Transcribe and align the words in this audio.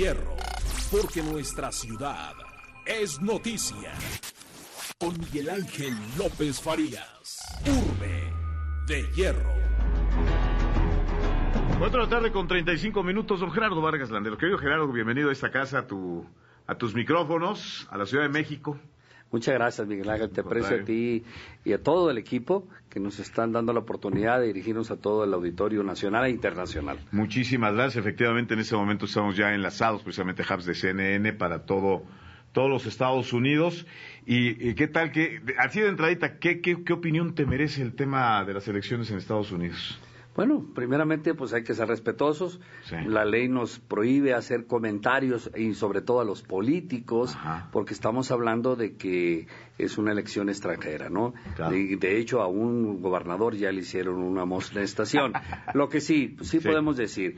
Hierro, 0.00 0.34
porque 0.90 1.22
nuestra 1.22 1.70
ciudad 1.70 2.32
es 2.86 3.20
noticia. 3.20 3.92
Con 4.98 5.12
Miguel 5.18 5.50
Ángel 5.50 5.92
López 6.16 6.58
Farías, 6.58 7.38
Urbe 7.66 8.32
de 8.86 9.02
Hierro. 9.14 9.52
Cuatro 11.78 12.00
de 12.00 12.06
la 12.06 12.08
tarde 12.08 12.32
con 12.32 12.48
35 12.48 13.02
minutos, 13.02 13.40
don 13.40 13.52
Gerardo 13.52 13.82
Vargas 13.82 14.08
Landero. 14.08 14.38
Querido 14.38 14.56
Gerardo, 14.56 14.90
bienvenido 14.90 15.28
a 15.28 15.32
esta 15.32 15.50
casa, 15.50 15.86
a 16.66 16.74
tus 16.78 16.94
micrófonos, 16.94 17.86
a 17.90 17.98
la 17.98 18.06
Ciudad 18.06 18.24
de 18.24 18.30
México. 18.30 18.78
Muchas 19.32 19.54
gracias, 19.54 19.86
Miguel 19.86 20.10
Ángel. 20.10 20.30
Te 20.30 20.40
aprecio 20.40 20.76
a 20.76 20.84
ti 20.84 21.24
y 21.64 21.72
a 21.72 21.82
todo 21.82 22.10
el 22.10 22.18
equipo 22.18 22.66
que 22.88 22.98
nos 22.98 23.20
están 23.20 23.52
dando 23.52 23.72
la 23.72 23.80
oportunidad 23.80 24.40
de 24.40 24.48
dirigirnos 24.48 24.90
a 24.90 24.96
todo 24.96 25.24
el 25.24 25.32
auditorio 25.32 25.84
nacional 25.84 26.26
e 26.26 26.30
internacional. 26.30 26.98
Muchísimas 27.12 27.72
gracias. 27.74 28.04
Efectivamente, 28.04 28.54
en 28.54 28.60
este 28.60 28.74
momento 28.74 29.04
estamos 29.04 29.36
ya 29.36 29.54
enlazados, 29.54 30.02
precisamente 30.02 30.42
hubs 30.42 30.64
de 30.64 30.74
CNN 30.74 31.32
para 31.34 31.64
todo 31.64 32.02
todos 32.52 32.68
los 32.68 32.86
Estados 32.86 33.32
Unidos. 33.32 33.86
¿Y, 34.26 34.74
qué 34.74 34.88
tal 34.88 35.12
que, 35.12 35.40
así 35.58 35.80
de 35.80 35.88
entradita, 35.88 36.38
¿qué, 36.38 36.60
qué, 36.60 36.82
qué 36.84 36.92
opinión 36.92 37.34
te 37.34 37.46
merece 37.46 37.82
el 37.82 37.94
tema 37.94 38.44
de 38.44 38.54
las 38.54 38.66
elecciones 38.68 39.10
en 39.10 39.18
Estados 39.18 39.52
Unidos? 39.52 40.00
Bueno, 40.40 40.64
primeramente 40.74 41.34
pues 41.34 41.52
hay 41.52 41.64
que 41.64 41.74
ser 41.74 41.86
respetuosos. 41.88 42.60
La 43.04 43.26
ley 43.26 43.46
nos 43.46 43.78
prohíbe 43.78 44.32
hacer 44.32 44.64
comentarios 44.64 45.50
y 45.54 45.74
sobre 45.74 46.00
todo 46.00 46.20
a 46.20 46.24
los 46.24 46.40
políticos 46.40 47.36
porque 47.72 47.92
estamos 47.92 48.30
hablando 48.30 48.74
de 48.74 48.96
que 48.96 49.48
es 49.76 49.98
una 49.98 50.12
elección 50.12 50.48
extranjera, 50.48 51.10
¿no? 51.10 51.34
De, 51.68 52.18
hecho 52.18 52.40
a 52.40 52.46
un 52.46 53.02
gobernador 53.02 53.54
ya 53.54 53.70
le 53.70 53.80
hicieron 53.80 54.16
una 54.16 54.46
estación. 54.76 55.34
Lo 55.74 55.90
que 55.90 56.00
sí, 56.00 56.38
sí, 56.40 56.58
podemos 56.58 56.96
decir 56.96 57.36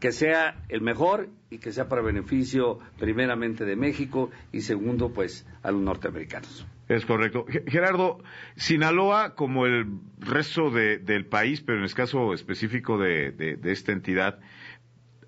que 0.00 0.10
sea 0.10 0.64
el 0.68 0.80
mejor 0.80 1.28
y 1.48 1.58
que 1.58 1.70
sea 1.70 1.88
para 1.88 2.02
beneficio 2.02 2.80
primeramente 2.98 3.64
de 3.64 3.76
México 3.76 4.30
y 4.50 4.62
segundo 4.62 5.12
pues 5.12 5.46
a 5.62 5.70
los 5.70 5.80
norteamericanos. 5.80 6.66
Es 6.92 7.06
correcto. 7.06 7.46
Gerardo, 7.66 8.22
Sinaloa, 8.54 9.34
como 9.34 9.64
el 9.64 9.86
resto 10.18 10.70
del 10.70 11.24
país, 11.24 11.62
pero 11.62 11.78
en 11.78 11.84
el 11.84 11.94
caso 11.94 12.34
específico 12.34 12.98
de, 12.98 13.58
esta 13.64 13.92
entidad, 13.92 14.38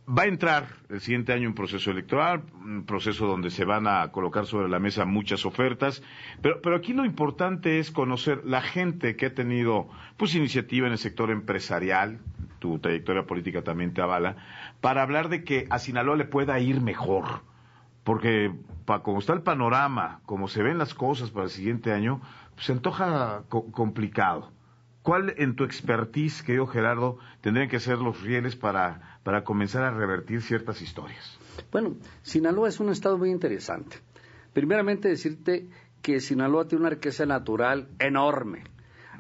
va 0.07 0.25
a 0.25 0.27
entrar 0.27 0.67
el 0.91 1.01
siguiente 1.01 1.33
año 1.33 1.49
un 1.49 1.55
proceso 1.55 1.91
electoral, 1.91 2.43
un 2.63 2.85
proceso 2.85 3.27
donde 3.27 3.49
se 3.49 3.65
van 3.65 3.87
a 3.87 4.13
colocar 4.13 4.45
sobre 4.45 4.69
la 4.69 4.79
mesa 4.79 5.07
muchas 5.07 5.47
ofertas, 5.47 6.03
pero, 6.43 6.61
pero 6.61 6.77
aquí 6.77 6.93
lo 6.93 7.07
importante 7.07 7.79
es 7.79 7.91
conocer 7.91 8.43
la 8.45 8.61
gente 8.61 9.17
que 9.17 9.27
ha 9.27 9.35
tenido 9.35 9.89
pues 10.19 10.35
iniciativa 10.35 10.87
en 10.87 10.93
el 10.93 10.99
sector 10.99 11.31
empresarial, 11.31 12.19
tu 12.59 12.79
trayectoria 12.79 13.25
política 13.25 13.63
también 13.63 13.95
te 13.95 14.03
avala, 14.03 14.37
para 14.83 15.01
hablar 15.01 15.31
de 15.31 15.45
que 15.45 15.67
a 15.71 15.79
Sinaloa 15.79 16.17
le 16.17 16.27
pueda 16.27 16.61
ir 16.61 16.83
mejor 16.83 17.25
porque 18.05 18.53
para 18.85 19.03
como 19.03 19.19
está 19.19 19.33
el 19.33 19.43
panorama, 19.43 20.21
como 20.27 20.47
se 20.49 20.63
ven 20.63 20.79
las 20.79 20.95
cosas 20.95 21.31
para 21.31 21.45
el 21.45 21.51
siguiente 21.51 21.93
año, 21.93 22.21
se 22.59 22.73
antoja 22.73 23.45
complicado. 23.49 24.53
¿Cuál 25.03 25.35
en 25.37 25.55
tu 25.55 25.65
expertise, 25.65 26.43
querido 26.43 26.67
Gerardo, 26.67 27.19
tendrían 27.43 27.69
que 27.69 27.81
ser 27.81 27.99
los 27.99 28.23
rieles 28.23 28.57
para, 28.57 29.19
para 29.23 29.45
comenzar 29.45 29.83
a 29.83 29.91
revertir 29.91 30.41
ciertas 30.41 30.81
historias? 30.81 31.39
Bueno, 31.71 31.97
Sinaloa 32.23 32.69
es 32.69 32.81
un 32.81 32.89
estado 32.91 33.19
muy 33.19 33.31
interesante. 33.31 33.99
Primeramente 34.55 35.09
decirte 35.09 35.69
que 36.01 36.21
Sinaloa 36.21 36.69
tiene 36.69 36.83
una 36.83 36.91
riqueza 36.91 37.27
natural 37.27 37.89
enorme. 37.99 38.65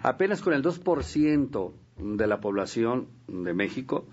Apenas 0.02 0.40
con 0.40 0.52
el 0.52 0.62
2% 0.62 1.72
de 1.98 2.26
la 2.26 2.40
población 2.40 3.08
de 3.26 3.54
México, 3.54 4.06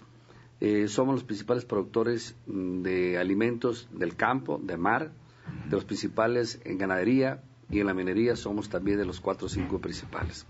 eh, 0.61 0.87
somos 0.87 1.15
los 1.15 1.23
principales 1.23 1.65
productores 1.65 2.35
mm, 2.45 2.83
de 2.83 3.17
alimentos 3.17 3.89
del 3.91 4.15
campo, 4.15 4.59
de 4.63 4.77
mar, 4.77 5.11
de 5.65 5.71
los 5.71 5.85
principales 5.85 6.61
en 6.63 6.77
ganadería 6.77 7.41
y 7.71 7.79
en 7.79 7.87
la 7.87 7.95
minería 7.95 8.35
somos 8.35 8.69
también 8.69 8.99
de 8.99 9.05
los 9.05 9.19
cuatro 9.19 9.47
o 9.47 9.49
cinco 9.49 9.79
principales. 9.79 10.45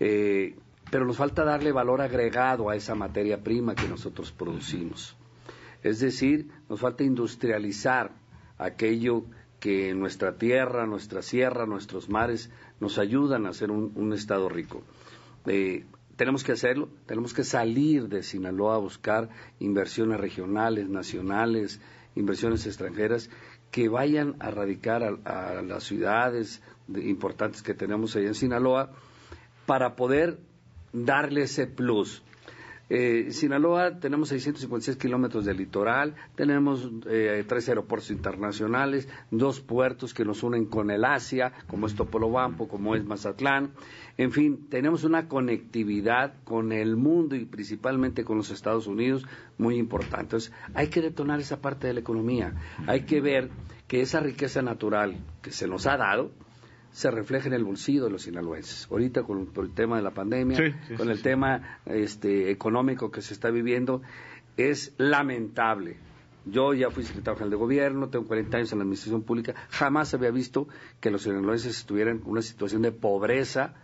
Eh, 0.00 0.56
pero 0.90 1.06
nos 1.06 1.16
falta 1.16 1.44
darle 1.44 1.72
valor 1.72 2.02
agregado 2.02 2.68
a 2.68 2.76
esa 2.76 2.94
materia 2.94 3.42
prima 3.42 3.74
que 3.74 3.88
nosotros 3.88 4.32
producimos. 4.32 5.16
Es 5.82 6.00
decir, 6.00 6.50
nos 6.68 6.80
falta 6.80 7.02
industrializar 7.02 8.12
aquello 8.58 9.24
que 9.60 9.94
nuestra 9.94 10.36
tierra, 10.36 10.86
nuestra 10.86 11.22
sierra, 11.22 11.64
nuestros 11.64 12.10
mares 12.10 12.50
nos 12.80 12.98
ayudan 12.98 13.46
a 13.46 13.54
ser 13.54 13.70
un, 13.70 14.12
estado 14.12 14.50
rico. 14.50 14.82
Eh, 15.46 15.86
tenemos 16.16 16.44
que 16.44 16.52
hacerlo, 16.52 16.88
tenemos 17.06 17.32
que 17.34 17.44
salir 17.44 18.08
de 18.08 18.22
Sinaloa 18.22 18.74
a 18.76 18.78
buscar 18.78 19.28
inversiones 19.60 20.20
regionales, 20.20 20.88
nacionales, 20.88 21.80
inversiones 22.14 22.66
extranjeras 22.66 23.30
que 23.70 23.88
vayan 23.88 24.36
a 24.38 24.50
radicar 24.50 25.02
a, 25.24 25.62
las 25.62 25.84
ciudades 25.84 26.62
importantes 26.88 27.62
que 27.62 27.74
tenemos 27.74 28.14
allá 28.16 28.28
en 28.28 28.34
Sinaloa 28.34 28.92
para 29.66 29.96
poder 29.96 30.38
darle 30.92 31.42
ese 31.42 31.66
plus. 31.66 32.22
Eh, 32.94 33.32
Sinaloa 33.32 33.98
tenemos 33.98 34.28
656 34.28 34.98
kilómetros 34.98 35.46
de 35.46 35.54
litoral, 35.54 36.14
tenemos 36.34 36.90
eh, 37.08 37.42
tres 37.48 37.66
aeropuertos 37.70 38.10
internacionales, 38.10 39.08
dos 39.30 39.60
puertos 39.60 40.12
que 40.12 40.26
nos 40.26 40.42
unen 40.42 40.66
con 40.66 40.90
el 40.90 41.06
Asia, 41.06 41.54
como 41.68 41.86
es 41.86 41.94
Topolobampo, 41.94 42.68
como 42.68 42.94
es 42.94 43.02
Mazatlán. 43.02 43.70
En 44.18 44.30
fin, 44.30 44.66
tenemos 44.68 45.04
una 45.04 45.26
conectividad 45.26 46.34
con 46.44 46.70
el 46.70 46.96
mundo 46.96 47.34
y 47.34 47.46
principalmente 47.46 48.24
con 48.24 48.36
los 48.36 48.50
Estados 48.50 48.86
Unidos 48.86 49.24
muy 49.56 49.76
importante. 49.76 50.24
Entonces, 50.24 50.52
hay 50.74 50.88
que 50.88 51.00
detonar 51.00 51.40
esa 51.40 51.62
parte 51.62 51.86
de 51.86 51.94
la 51.94 52.00
economía. 52.00 52.52
Hay 52.86 53.06
que 53.06 53.22
ver 53.22 53.48
que 53.88 54.02
esa 54.02 54.20
riqueza 54.20 54.60
natural 54.60 55.16
que 55.40 55.50
se 55.50 55.66
nos 55.66 55.86
ha 55.86 55.96
dado, 55.96 56.30
se 56.92 57.10
refleja 57.10 57.48
en 57.48 57.54
el 57.54 57.64
bolsillo 57.64 58.04
de 58.04 58.10
los 58.10 58.22
sinaloenses. 58.22 58.86
Ahorita 58.90 59.22
con 59.22 59.50
el 59.56 59.70
tema 59.74 59.96
de 59.96 60.02
la 60.02 60.12
pandemia, 60.12 60.78
con 60.96 61.10
el 61.10 61.22
tema 61.22 61.80
este, 61.86 62.50
económico 62.50 63.10
que 63.10 63.22
se 63.22 63.34
está 63.34 63.50
viviendo, 63.50 64.02
es 64.56 64.94
lamentable. 64.98 65.96
Yo 66.44 66.74
ya 66.74 66.90
fui 66.90 67.04
secretario 67.04 67.36
general 67.36 67.50
de 67.50 67.56
gobierno, 67.56 68.08
tengo 68.08 68.26
40 68.26 68.56
años 68.56 68.72
en 68.72 68.78
la 68.78 68.82
administración 68.82 69.22
pública, 69.22 69.54
jamás 69.70 70.12
había 70.12 70.30
visto 70.30 70.68
que 71.00 71.10
los 71.10 71.22
sinaloenses 71.22 71.78
estuvieran 71.78 72.16
en 72.18 72.22
una 72.26 72.42
situación 72.42 72.82
de 72.82 72.92
pobreza 72.92 73.74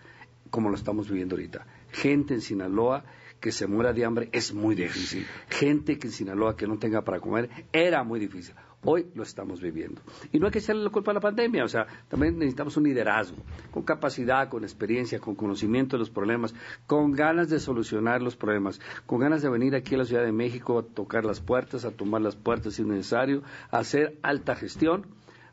como 0.51 0.69
lo 0.69 0.75
estamos 0.75 1.09
viviendo 1.09 1.37
ahorita. 1.37 1.67
Gente 1.93 2.35
en 2.35 2.41
Sinaloa 2.41 3.05
que 3.41 3.53
se 3.53 3.67
muera 3.67 3.93
de 3.93 4.05
hambre 4.05 4.29
es 4.33 4.53
muy 4.53 4.75
difícil. 4.75 5.27
Gente 5.49 5.99
que 5.99 6.09
en 6.09 6.13
Sinaloa 6.13 6.57
que 6.57 6.67
no 6.67 6.79
tenga 6.79 7.03
para 7.03 7.21
comer 7.21 7.49
era 7.73 8.03
muy 8.03 8.19
difícil. 8.19 8.55
Hoy 8.85 9.07
lo 9.15 9.25
estamos 9.25 9.61
viviendo. 9.61 10.01
Y 10.31 10.39
no 10.39 10.47
hay 10.47 10.53
que 10.53 10.61
echarle 10.61 10.85
la 10.85 10.91
culpa 10.91 11.11
a 11.11 11.15
la 11.15 11.21
pandemia, 11.21 11.65
o 11.65 11.69
sea, 11.69 11.87
también 12.09 12.39
necesitamos 12.39 12.77
un 12.77 12.85
liderazgo, 12.85 13.37
con 13.73 13.83
capacidad, 13.83 14.49
con 14.49 14.63
experiencia, 14.63 15.19
con 15.19 15.35
conocimiento 15.35 15.97
de 15.97 15.99
los 15.99 16.11
problemas, 16.11 16.55
con 16.87 17.11
ganas 17.11 17.51
de 17.51 17.59
solucionar 17.59 18.23
los 18.23 18.37
problemas, 18.37 18.81
con 19.05 19.19
ganas 19.19 19.43
de 19.43 19.51
venir 19.51 19.75
aquí 19.75 19.97
a 19.97 19.99
la 19.99 20.05
Ciudad 20.05 20.23
de 20.23 20.31
México 20.31 20.79
a 20.79 20.83
tocar 20.85 21.25
las 21.25 21.41
puertas, 21.41 21.85
a 21.85 21.91
tomar 21.91 22.21
las 22.21 22.37
puertas 22.37 22.75
si 22.75 22.83
es 22.83 22.89
necesario, 22.89 23.43
a 23.73 23.79
hacer 23.79 24.17
alta 24.23 24.55
gestión 24.55 25.07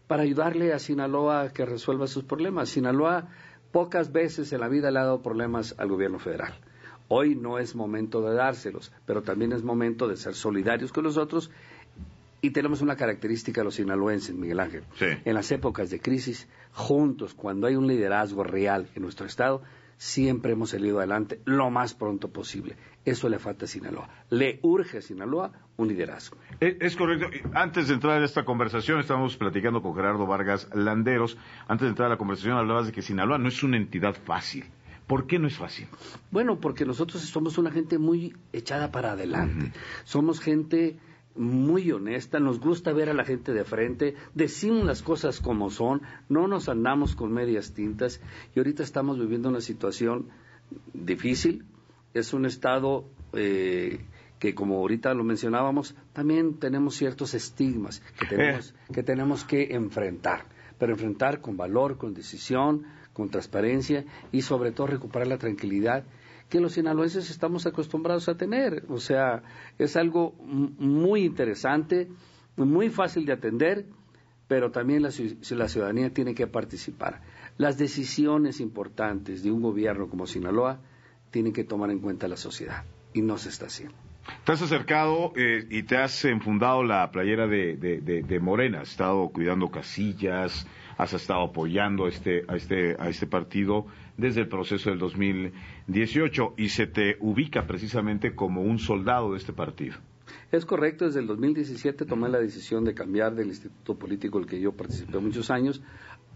para 0.06 0.22
ayudarle 0.22 0.72
a 0.72 0.78
Sinaloa 0.78 1.42
a 1.42 1.50
que 1.50 1.66
resuelva 1.66 2.06
sus 2.06 2.24
problemas. 2.26 2.70
Sinaloa 2.70 3.28
pocas 3.72 4.12
veces 4.12 4.54
en 4.54 4.60
la 4.60 4.68
vida 4.68 4.92
le 4.92 5.00
ha 5.00 5.04
dado 5.04 5.24
problemas 5.24 5.74
al 5.80 5.90
gobierno 5.90 6.20
federal. 6.20 6.54
Hoy 7.08 7.36
no 7.36 7.60
es 7.60 7.76
momento 7.76 8.22
de 8.22 8.36
dárselos, 8.36 8.92
pero 9.06 9.22
también 9.22 9.52
es 9.52 9.64
momento 9.64 10.08
de 10.08 10.18
ser 10.18 10.34
solidarios 10.34 10.92
con 10.92 11.04
los 11.04 11.18
otros 11.18 11.52
y 12.42 12.52
tenemos 12.52 12.82
una 12.82 12.96
característica 12.96 13.62
de 13.62 13.66
los 13.66 13.76
sinaloenses, 13.76 14.36
Miguel 14.36 14.60
Ángel. 14.60 14.84
En 15.00 15.34
las 15.34 15.52
épocas 15.52 15.90
de 15.90 16.00
crisis, 16.00 16.48
juntos, 16.74 17.34
cuando 17.34 17.68
hay 17.68 17.76
un 17.76 17.88
liderazgo 17.88 18.44
real 18.44 18.88
en 18.96 19.02
nuestro 19.02 19.26
Estado, 19.26 19.64
siempre 19.98 20.54
hemos 20.54 20.72
salido 20.72 21.00
adelante 21.00 21.40
lo 21.46 21.70
más 21.70 21.94
pronto 21.94 22.30
posible. 22.30 22.76
Eso 23.04 23.30
le 23.30 23.40
falta 23.40 23.66
a 23.66 23.68
Sinaloa. 23.68 24.10
Le 24.30 24.60
urge 24.64 24.98
a 24.98 25.02
Sinaloa 25.02 25.52
un 25.78 25.88
liderazgo. 25.88 26.38
Eh, 26.60 26.78
es, 26.82 26.96
correcto. 26.96 27.28
Antes 27.54 27.88
de 27.88 27.94
entrar 27.94 28.22
a 28.22 28.26
esta 28.26 28.46
conversación, 28.46 29.00
estamos 29.00 29.38
platicando 29.38 29.82
con 29.82 29.96
Gerardo 29.96 30.26
Vargas 30.26 30.70
Landeros. 30.74 31.38
Antes 31.68 31.86
de 31.86 31.90
entrar 31.90 32.08
a 32.08 32.10
la 32.10 32.18
conversación, 32.18 32.58
hablabas 32.58 32.88
de 32.88 32.92
que 32.92 33.02
Sinaloa 33.02 33.38
no 33.38 33.48
es 33.48 33.62
una 33.64 33.78
entidad 33.78 34.16
fácil. 34.16 34.66
¿Por 35.08 35.28
qué 35.28 35.38
no 35.38 35.48
es 35.48 35.56
fácil? 35.56 35.88
Bueno, 36.32 36.60
porque 36.60 36.84
nosotros 36.84 37.22
somos 37.22 37.60
una 37.60 37.70
gente 37.70 38.00
muy 38.00 38.36
echada 38.54 38.92
para 38.92 39.12
adelante. 39.12 39.72
Somos 40.04 40.40
gente 40.40 40.98
muy 41.36 41.92
honesta, 41.92 42.40
nos 42.40 42.60
gusta 42.60 42.94
ver 42.94 43.10
a 43.10 43.14
la 43.14 43.26
gente 43.26 43.54
de 43.54 43.64
frente, 43.64 44.16
decimos 44.34 44.86
las 44.86 45.02
cosas 45.02 45.40
como 45.42 45.70
son, 45.70 46.02
no 46.30 46.48
nos 46.48 46.70
andamos 46.70 47.16
con 47.16 47.34
medias 47.34 47.74
tintas 47.74 48.22
y 48.56 48.60
ahorita 48.60 48.84
estamos 48.84 49.20
viviendo 49.20 49.50
una 49.50 49.62
situación 49.62 50.30
difícil, 50.94 51.66
es 52.14 52.34
un 52.34 52.46
estado 52.46 53.06
eh, 53.34 54.00
que 54.40 54.56
como 54.56 54.78
ahorita 54.78 55.14
lo 55.14 55.24
mencionábamos, 55.24 55.96
también 56.14 56.60
tenemos 56.60 56.96
ciertos 56.96 57.34
estigmas 57.34 58.02
que 58.18 58.26
tenemos, 58.26 58.70
eh. 58.70 58.94
que 58.94 59.04
tenemos 59.04 59.44
que 59.44 59.76
enfrentar, 59.76 60.46
pero 60.80 60.94
enfrentar 60.94 61.42
con 61.42 61.58
valor, 61.58 61.98
con 61.98 62.14
decisión, 62.14 62.84
con 63.14 63.30
transparencia 63.30 64.06
y 64.32 64.42
sobre 64.42 64.72
todo 64.72 64.88
recuperar 64.88 65.28
la 65.28 65.38
tranquilidad 65.38 66.06
que 66.50 66.60
los 66.60 66.74
sinaloenses 66.74 67.30
estamos 67.30 67.66
acostumbrados 67.66 68.30
a 68.30 68.38
tener. 68.38 68.84
O 68.90 69.00
sea, 69.00 69.44
es 69.78 69.96
algo 69.96 70.34
muy 70.40 71.24
interesante 71.24 72.08
muy 72.64 72.90
fácil 72.90 73.26
de 73.26 73.34
atender, 73.34 73.86
pero 74.48 74.72
también 74.72 75.04
la, 75.04 75.12
ciudadanía 75.12 76.14
tiene 76.14 76.34
que 76.34 76.48
participar. 76.48 77.22
Las 77.58 77.78
decisiones 77.78 78.60
importantes 78.60 79.44
de 79.44 79.52
un 79.52 79.62
gobierno 79.62 80.08
como 80.08 80.28
Sinaloa 80.28 80.80
tienen 81.32 81.52
que 81.52 81.64
tomar 81.64 81.90
en 81.92 82.00
cuenta 82.00 82.28
la 82.28 82.38
sociedad 82.38 82.86
y 83.14 83.22
no 83.22 83.38
se 83.38 83.50
está 83.50 83.66
haciendo. 83.66 83.96
Te 84.44 84.54
has 84.54 84.62
acercado 84.62 85.34
eh, 85.36 85.68
y 85.70 85.84
te 85.84 85.98
has 85.98 86.26
enfundado 86.26 86.84
la 86.84 87.12
playera 87.12 87.48
de, 87.48 88.40
Morena, 88.42 88.82
has 88.82 88.92
estado 88.92 89.30
cuidando 89.30 89.70
casillas, 89.70 90.66
has 90.98 91.14
estado 91.14 91.44
apoyando 91.44 92.06
a 92.06 92.10
este, 92.10 92.46
a 92.48 92.56
este, 92.56 92.96
a 93.00 93.10
este 93.10 93.28
partido 93.28 93.86
desde 94.18 94.42
el 94.42 94.48
proceso 94.48 94.90
del 94.90 95.00
2018 95.00 96.54
y 96.58 96.70
se 96.70 96.88
te 96.88 97.18
ubica 97.20 97.68
precisamente 97.68 98.36
como 98.36 98.62
un 98.62 98.80
soldado 98.80 99.32
de 99.32 99.38
este 99.38 99.54
partido. 99.54 99.96
Es 100.52 100.66
correcto, 100.66 101.06
desde 101.06 101.20
el 101.20 101.28
2017 101.28 102.06
tomé 102.06 102.30
la 102.30 102.40
decisión 102.40 102.84
de 102.84 102.94
cambiar 102.94 103.36
del 103.36 103.48
instituto 103.48 103.98
político 103.98 104.40
el 104.40 104.46
que 104.46 104.60
yo 104.60 104.72
participé 104.72 105.20
muchos 105.20 105.52
años 105.52 105.82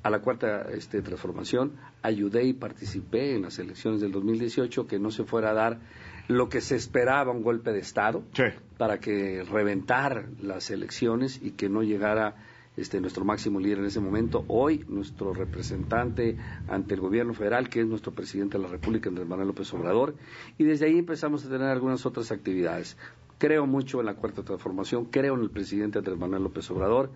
a 0.03 0.09
la 0.09 0.19
cuarta 0.19 0.67
este, 0.71 1.01
transformación, 1.01 1.73
ayudé 2.01 2.45
y 2.45 2.53
participé 2.53 3.35
en 3.35 3.43
las 3.43 3.59
elecciones 3.59 3.99
del 4.01 4.11
2018, 4.11 4.87
que 4.87 4.99
no 4.99 5.11
se 5.11 5.25
fuera 5.25 5.51
a 5.51 5.53
dar 5.53 5.79
lo 6.27 6.47
que 6.47 6.61
se 6.61 6.75
esperaba, 6.75 7.31
un 7.31 7.43
golpe 7.43 7.71
de 7.71 7.79
Estado, 7.79 8.23
para 8.77 8.99
que 8.99 9.43
reventar 9.43 10.29
las 10.41 10.69
elecciones 10.69 11.39
y 11.41 11.51
que 11.51 11.69
no 11.69 11.83
llegara 11.83 12.35
este, 12.79 13.01
nuestro 13.01 13.25
máximo 13.25 13.59
líder 13.59 13.79
en 13.79 13.85
ese 13.85 13.99
momento, 13.99 14.45
hoy 14.47 14.85
nuestro 14.87 15.33
representante 15.33 16.37
ante 16.67 16.93
el 16.93 17.01
gobierno 17.01 17.33
federal, 17.33 17.69
que 17.69 17.81
es 17.81 17.87
nuestro 17.87 18.13
presidente 18.13 18.57
de 18.57 18.63
la 18.63 18.69
República, 18.69 19.09
Andrés 19.09 19.27
Manuel 19.27 19.47
López 19.47 19.73
Obrador, 19.73 20.15
y 20.57 20.63
desde 20.63 20.85
ahí 20.85 20.97
empezamos 20.97 21.45
a 21.45 21.49
tener 21.49 21.67
algunas 21.67 22.05
otras 22.05 22.31
actividades. 22.31 22.97
Creo 23.37 23.65
mucho 23.65 23.99
en 23.99 24.05
la 24.05 24.15
cuarta 24.15 24.43
transformación, 24.43 25.05
creo 25.05 25.35
en 25.35 25.41
el 25.41 25.49
presidente 25.49 25.99
Andrés 25.99 26.17
Manuel 26.17 26.43
López 26.43 26.69
Obrador, 26.71 27.11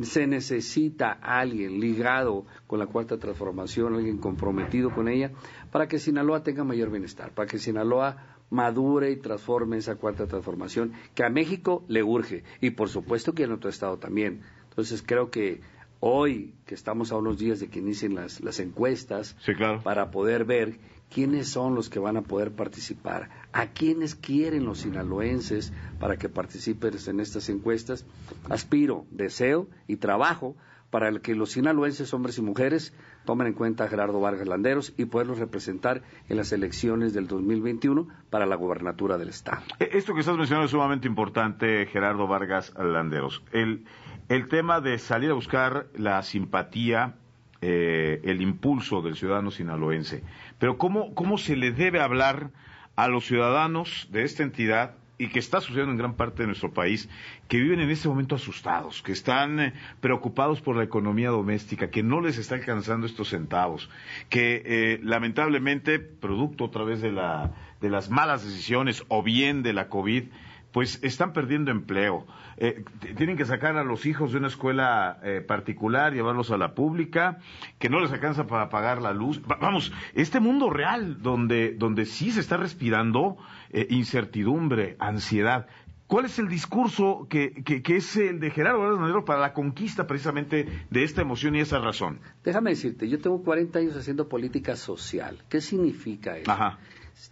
se 0.00 0.26
necesita 0.26 1.12
alguien 1.12 1.80
ligado 1.80 2.46
con 2.66 2.78
la 2.78 2.86
cuarta 2.86 3.18
transformación, 3.18 3.94
alguien 3.94 4.18
comprometido 4.18 4.90
con 4.90 5.08
ella, 5.08 5.32
para 5.72 5.88
que 5.88 5.98
Sinaloa 5.98 6.42
tenga 6.42 6.62
mayor 6.62 6.90
bienestar, 6.90 7.32
para 7.32 7.48
que 7.48 7.58
Sinaloa 7.58 8.38
madure 8.50 9.10
y 9.10 9.16
transforme 9.16 9.76
esa 9.76 9.96
cuarta 9.96 10.26
transformación 10.26 10.92
que 11.14 11.24
a 11.24 11.30
México 11.30 11.84
le 11.88 12.02
urge 12.02 12.44
y 12.60 12.70
por 12.70 12.88
supuesto 12.88 13.34
que 13.34 13.44
en 13.44 13.52
otro 13.52 13.70
estado 13.70 13.98
también. 13.98 14.40
Entonces 14.78 15.02
creo 15.04 15.28
que 15.32 15.60
hoy 15.98 16.54
que 16.64 16.76
estamos 16.76 17.10
a 17.10 17.16
unos 17.16 17.36
días 17.36 17.58
de 17.58 17.66
que 17.66 17.80
inicien 17.80 18.14
las, 18.14 18.40
las 18.40 18.60
encuestas 18.60 19.36
para 19.82 20.12
poder 20.12 20.44
ver 20.44 20.78
quiénes 21.12 21.48
son 21.48 21.74
los 21.74 21.90
que 21.90 21.98
van 21.98 22.16
a 22.16 22.22
poder 22.22 22.52
participar, 22.52 23.28
a 23.52 23.66
quiénes 23.72 24.14
quieren 24.14 24.64
los 24.64 24.78
sinaloenses 24.78 25.72
para 25.98 26.16
que 26.16 26.28
participen 26.28 26.94
en 27.08 27.18
estas 27.18 27.48
encuestas. 27.48 28.06
Aspiro, 28.48 29.04
deseo 29.10 29.66
y 29.88 29.96
trabajo 29.96 30.54
para 30.90 31.10
que 31.18 31.34
los 31.34 31.50
sinaloenses, 31.50 32.14
hombres 32.14 32.38
y 32.38 32.42
mujeres, 32.42 32.94
tomen 33.24 33.48
en 33.48 33.54
cuenta 33.54 33.82
a 33.82 33.88
Gerardo 33.88 34.20
Vargas 34.20 34.46
Landeros 34.46 34.94
y 34.96 35.06
poderlos 35.06 35.40
representar 35.40 36.02
en 36.28 36.36
las 36.36 36.52
elecciones 36.52 37.12
del 37.12 37.26
2021 37.26 38.06
para 38.30 38.46
la 38.46 38.54
gobernatura 38.54 39.18
del 39.18 39.30
Estado. 39.30 39.62
E, 39.80 39.90
esto 39.98 40.14
que 40.14 40.20
estás 40.20 40.36
mencionando 40.36 40.66
es 40.66 40.70
sumamente 40.70 41.08
importante, 41.08 41.84
Gerardo 41.86 42.28
Vargas 42.28 42.72
Landeros. 42.78 43.42
El, 43.52 43.84
el 44.28 44.48
tema 44.48 44.80
de 44.80 44.98
salir 44.98 45.30
a 45.30 45.34
buscar 45.34 45.86
la 45.94 46.22
simpatía 46.22 47.14
eh, 47.60 48.20
el 48.22 48.40
impulso 48.40 49.02
del 49.02 49.16
ciudadano 49.16 49.50
sinaloense. 49.50 50.22
Pero 50.58 50.78
¿cómo, 50.78 51.14
¿cómo 51.14 51.38
se 51.38 51.56
le 51.56 51.72
debe 51.72 52.00
hablar 52.00 52.50
a 52.94 53.08
los 53.08 53.26
ciudadanos 53.26 54.08
de 54.12 54.22
esta 54.22 54.44
entidad 54.44 54.94
y 55.18 55.28
que 55.28 55.40
está 55.40 55.60
sucediendo 55.60 55.90
en 55.90 55.98
gran 55.98 56.14
parte 56.14 56.42
de 56.42 56.46
nuestro 56.46 56.72
país, 56.72 57.08
que 57.48 57.58
viven 57.58 57.80
en 57.80 57.90
este 57.90 58.08
momento 58.08 58.36
asustados, 58.36 59.02
que 59.02 59.10
están 59.10 59.58
eh, 59.58 59.72
preocupados 60.00 60.60
por 60.60 60.76
la 60.76 60.84
economía 60.84 61.30
doméstica, 61.30 61.90
que 61.90 62.04
no 62.04 62.20
les 62.20 62.38
está 62.38 62.54
alcanzando 62.54 63.06
estos 63.06 63.30
centavos, 63.30 63.90
que 64.28 64.62
eh, 64.64 65.00
lamentablemente, 65.02 65.98
producto 65.98 66.64
otra 66.64 66.84
vez 66.84 67.00
de, 67.00 67.10
la, 67.10 67.52
de 67.80 67.90
las 67.90 68.10
malas 68.10 68.44
decisiones 68.44 69.04
o 69.08 69.24
bien 69.24 69.64
de 69.64 69.72
la 69.72 69.88
COVID, 69.88 70.24
pues 70.72 71.02
están 71.02 71.32
perdiendo 71.32 71.70
empleo. 71.70 72.26
Eh, 72.56 72.84
tienen 73.16 73.36
que 73.36 73.44
sacar 73.44 73.76
a 73.76 73.84
los 73.84 74.06
hijos 74.06 74.32
de 74.32 74.38
una 74.38 74.48
escuela 74.48 75.18
eh, 75.22 75.40
particular, 75.40 76.12
llevarlos 76.12 76.50
a 76.50 76.58
la 76.58 76.74
pública, 76.74 77.38
que 77.78 77.88
no 77.88 78.00
les 78.00 78.12
alcanza 78.12 78.46
para 78.46 78.68
pagar 78.68 79.00
la 79.00 79.12
luz. 79.12 79.40
vamos, 79.60 79.92
este 80.14 80.40
mundo 80.40 80.70
real 80.70 81.22
donde, 81.22 81.72
donde 81.72 82.04
sí 82.04 82.30
se 82.30 82.40
está 82.40 82.56
respirando 82.56 83.36
eh, 83.70 83.86
incertidumbre, 83.90 84.96
ansiedad. 84.98 85.66
¿Cuál 86.08 86.24
es 86.24 86.38
el 86.38 86.48
discurso 86.48 87.26
que, 87.28 87.52
que, 87.62 87.96
es 87.96 88.16
el 88.16 88.40
de 88.40 88.50
Gerardo 88.50 88.94
Hernández 88.94 89.24
para 89.26 89.40
la 89.40 89.52
conquista 89.52 90.06
precisamente 90.06 90.66
de 90.88 91.04
esta 91.04 91.20
emoción 91.20 91.54
y 91.54 91.60
esa 91.60 91.80
razón? 91.80 92.20
Déjame 92.42 92.70
decirte, 92.70 93.10
yo 93.10 93.20
tengo 93.20 93.42
40 93.42 93.78
años 93.78 93.94
haciendo 93.94 94.26
política 94.26 94.74
social. 94.74 95.44
¿Qué 95.50 95.60
significa 95.60 96.38
eso? 96.38 96.50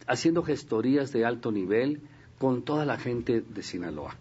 Haciendo 0.06 0.42
gestorías 0.42 1.10
de 1.10 1.24
alto 1.24 1.52
nivel, 1.52 2.02
con 2.38 2.62
toda 2.62 2.84
la 2.84 2.98
gente 2.98 3.42
de 3.42 3.62
Sinaloa. 3.62 4.16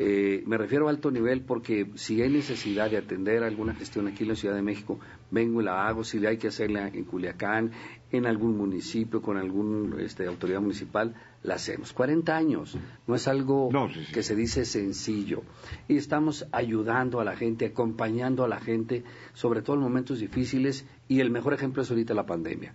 Eh, 0.00 0.44
me 0.46 0.56
refiero 0.56 0.86
a 0.86 0.90
alto 0.90 1.10
nivel 1.10 1.40
porque 1.40 1.90
si 1.96 2.22
hay 2.22 2.30
necesidad 2.30 2.88
de 2.88 2.98
atender 2.98 3.42
alguna 3.42 3.74
gestión 3.74 4.06
aquí 4.06 4.22
en 4.22 4.28
la 4.28 4.36
Ciudad 4.36 4.54
de 4.54 4.62
México, 4.62 5.00
vengo 5.32 5.60
y 5.60 5.64
la 5.64 5.88
hago. 5.88 6.04
Si 6.04 6.24
hay 6.24 6.36
que 6.36 6.48
hacerla 6.48 6.86
en 6.86 7.04
Culiacán, 7.04 7.72
en 8.10 8.26
algún 8.26 8.56
municipio, 8.56 9.20
con 9.20 9.36
alguna 9.36 10.02
este, 10.02 10.26
autoridad 10.26 10.60
municipal, 10.60 11.14
la 11.42 11.54
hacemos. 11.54 11.92
40 11.92 12.36
años, 12.36 12.76
no 13.06 13.14
es 13.14 13.28
algo 13.28 13.70
que 14.12 14.22
se 14.22 14.34
dice 14.34 14.64
sencillo. 14.64 15.42
Y 15.88 15.96
estamos 15.96 16.46
ayudando 16.52 17.20
a 17.20 17.24
la 17.24 17.36
gente, 17.36 17.66
acompañando 17.66 18.44
a 18.44 18.48
la 18.48 18.60
gente, 18.60 19.04
sobre 19.34 19.62
todo 19.62 19.76
en 19.76 19.82
momentos 19.82 20.18
difíciles. 20.20 20.86
Y 21.06 21.20
el 21.20 21.30
mejor 21.30 21.54
ejemplo 21.54 21.82
es 21.82 21.90
ahorita 21.90 22.14
la 22.14 22.26
pandemia. 22.26 22.72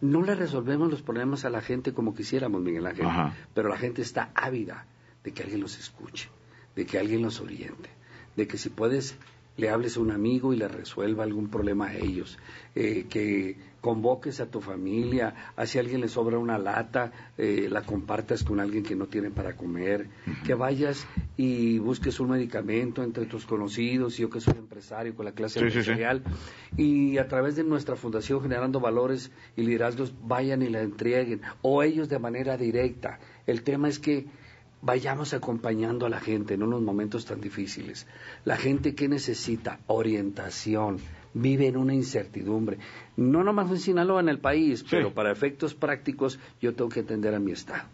No 0.00 0.22
le 0.22 0.34
resolvemos 0.34 0.90
los 0.90 1.02
problemas 1.02 1.44
a 1.44 1.50
la 1.50 1.60
gente 1.60 1.92
como 1.92 2.14
quisiéramos, 2.14 2.62
Miguel 2.62 2.86
Ángel, 2.86 3.06
pero 3.54 3.68
la 3.68 3.76
gente 3.76 4.02
está 4.02 4.30
ávida 4.34 4.86
de 5.22 5.32
que 5.32 5.42
alguien 5.42 5.60
los 5.60 5.78
escuche 5.78 6.30
de 6.76 6.84
que 6.84 6.98
alguien 6.98 7.22
los 7.22 7.40
oriente, 7.40 7.88
de 8.36 8.46
que 8.46 8.58
si 8.58 8.68
puedes 8.68 9.16
le 9.56 9.70
hables 9.70 9.96
a 9.96 10.00
un 10.00 10.10
amigo 10.10 10.52
y 10.52 10.56
le 10.56 10.68
resuelva 10.68 11.24
algún 11.24 11.48
problema 11.48 11.88
a 11.88 11.94
ellos, 11.94 12.38
eh, 12.74 13.06
que 13.08 13.56
convoques 13.80 14.40
a 14.40 14.46
tu 14.46 14.60
familia, 14.60 15.52
a 15.54 15.64
si 15.64 15.78
a 15.78 15.80
alguien 15.80 16.00
le 16.00 16.08
sobra 16.08 16.38
una 16.38 16.58
lata, 16.58 17.12
eh, 17.38 17.68
la 17.70 17.82
compartas 17.82 18.42
con 18.42 18.58
alguien 18.58 18.82
que 18.82 18.96
no 18.96 19.06
tiene 19.06 19.30
para 19.30 19.54
comer, 19.54 20.08
que 20.44 20.54
vayas 20.54 21.06
y 21.36 21.78
busques 21.78 22.18
un 22.18 22.30
medicamento 22.30 23.04
entre 23.04 23.26
tus 23.26 23.46
conocidos, 23.46 24.16
yo 24.16 24.28
que 24.28 24.40
soy 24.40 24.54
empresario 24.58 25.14
con 25.14 25.24
la 25.24 25.32
clase 25.32 25.60
empresarial, 25.60 26.24
y 26.76 27.18
a 27.18 27.28
través 27.28 27.54
de 27.54 27.62
nuestra 27.62 27.94
fundación 27.94 28.42
generando 28.42 28.80
valores 28.80 29.30
y 29.56 29.62
liderazgos 29.62 30.12
vayan 30.20 30.62
y 30.62 30.68
la 30.68 30.82
entreguen, 30.82 31.42
o 31.62 31.82
ellos 31.84 32.08
de 32.08 32.18
manera 32.18 32.56
directa. 32.56 33.20
El 33.46 33.62
tema 33.62 33.88
es 33.88 34.00
que 34.00 34.26
vayamos 34.82 35.34
acompañando 35.34 36.06
a 36.06 36.08
la 36.08 36.20
gente 36.20 36.54
en 36.54 36.62
unos 36.62 36.82
momentos 36.82 37.24
tan 37.24 37.40
difíciles. 37.40 38.06
La 38.44 38.56
gente 38.56 38.94
que 38.94 39.08
necesita 39.08 39.80
orientación, 39.86 40.98
vive 41.34 41.66
en 41.66 41.76
una 41.76 41.94
incertidumbre. 41.94 42.78
No 43.16 43.44
nomás 43.44 43.70
en 43.70 43.78
Sinaloa, 43.78 44.20
en 44.20 44.28
el 44.28 44.38
país, 44.38 44.84
pero 44.88 45.12
para 45.12 45.32
efectos 45.32 45.74
prácticos 45.74 46.38
yo 46.60 46.74
tengo 46.74 46.90
que 46.90 47.00
atender 47.00 47.34
a 47.34 47.38
mi 47.38 47.52
Estado. 47.52 47.88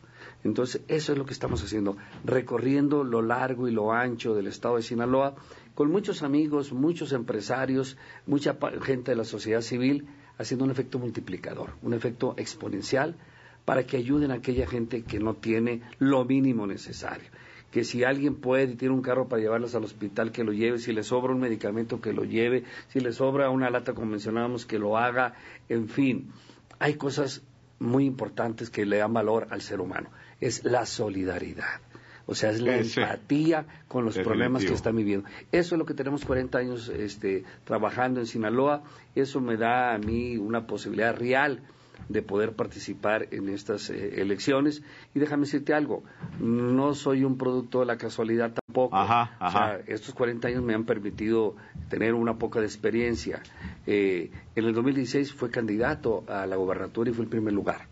Entonces, 0.44 0.82
eso 0.88 1.12
es 1.12 1.18
lo 1.18 1.24
que 1.24 1.32
estamos 1.32 1.62
haciendo, 1.62 1.96
recorriendo 2.24 3.04
lo 3.04 3.22
largo 3.22 3.68
y 3.68 3.72
lo 3.72 3.92
ancho 3.92 4.34
del 4.34 4.48
Estado 4.48 4.76
de 4.76 4.82
Sinaloa, 4.82 5.36
con 5.74 5.90
muchos 5.90 6.22
amigos, 6.22 6.72
muchos 6.72 7.12
empresarios, 7.12 7.96
mucha 8.26 8.56
gente 8.82 9.12
de 9.12 9.16
la 9.16 9.24
sociedad 9.24 9.60
civil, 9.60 10.06
haciendo 10.38 10.64
un 10.64 10.72
efecto 10.72 10.98
multiplicador, 10.98 11.70
un 11.82 11.94
efecto 11.94 12.34
exponencial 12.36 13.16
para 13.64 13.84
que 13.84 13.96
ayuden 13.96 14.30
a 14.30 14.34
aquella 14.34 14.66
gente 14.66 15.02
que 15.02 15.18
no 15.18 15.34
tiene 15.34 15.82
lo 15.98 16.24
mínimo 16.24 16.66
necesario. 16.66 17.28
Que 17.70 17.84
si 17.84 18.04
alguien 18.04 18.34
puede 18.34 18.72
y 18.72 18.76
tiene 18.76 18.94
un 18.94 19.02
carro 19.02 19.28
para 19.28 19.40
llevarlos 19.40 19.74
al 19.74 19.84
hospital, 19.84 20.30
que 20.30 20.44
lo 20.44 20.52
lleve, 20.52 20.78
si 20.78 20.92
le 20.92 21.02
sobra 21.02 21.32
un 21.32 21.40
medicamento, 21.40 22.00
que 22.00 22.12
lo 22.12 22.24
lleve, 22.24 22.64
si 22.88 23.00
le 23.00 23.12
sobra 23.12 23.48
una 23.48 23.70
lata, 23.70 23.94
como 23.94 24.08
mencionábamos, 24.08 24.66
que 24.66 24.78
lo 24.78 24.98
haga, 24.98 25.34
en 25.68 25.88
fin, 25.88 26.30
hay 26.78 26.94
cosas 26.94 27.42
muy 27.78 28.04
importantes 28.04 28.68
que 28.68 28.84
le 28.84 28.98
dan 28.98 29.12
valor 29.12 29.46
al 29.50 29.62
ser 29.62 29.80
humano. 29.80 30.10
Es 30.40 30.64
la 30.64 30.84
solidaridad. 30.84 31.80
O 32.26 32.34
sea, 32.34 32.50
es 32.50 32.60
la 32.60 32.76
empatía 32.76 33.66
con 33.88 34.04
los 34.04 34.16
problemas 34.18 34.64
que 34.64 34.72
están 34.72 34.96
viviendo. 34.96 35.28
Eso 35.50 35.74
es 35.74 35.78
lo 35.78 35.84
que 35.84 35.94
tenemos 35.94 36.24
40 36.24 36.58
años 36.58 36.88
este, 36.88 37.44
trabajando 37.64 38.20
en 38.20 38.26
Sinaloa. 38.26 38.84
Eso 39.14 39.40
me 39.40 39.56
da 39.56 39.94
a 39.94 39.98
mí 39.98 40.36
una 40.36 40.66
posibilidad 40.66 41.16
real 41.16 41.60
de 42.08 42.22
poder 42.22 42.52
participar 42.52 43.28
en 43.30 43.48
estas 43.48 43.90
eh, 43.90 44.20
elecciones. 44.20 44.82
Y 45.14 45.20
déjame 45.20 45.42
decirte 45.44 45.74
algo, 45.74 46.02
no 46.40 46.94
soy 46.94 47.24
un 47.24 47.38
producto 47.38 47.80
de 47.80 47.86
la 47.86 47.96
casualidad 47.96 48.52
tampoco. 48.52 48.96
estos 49.86 50.14
40 50.14 50.48
años 50.48 50.62
me 50.62 50.74
han 50.74 50.84
permitido 50.84 51.56
tener 51.88 52.14
una 52.14 52.38
poca 52.38 52.60
de 52.60 52.66
experiencia. 52.66 53.42
Eh, 53.86 54.30
en 54.54 54.64
el 54.64 54.74
2016 54.74 55.32
fue 55.32 55.50
candidato 55.50 56.24
a 56.28 56.46
la 56.46 56.56
gobernatura 56.56 57.10
y 57.10 57.14
fue 57.14 57.24
el 57.24 57.30
primer 57.30 57.52
lugar. 57.52 57.88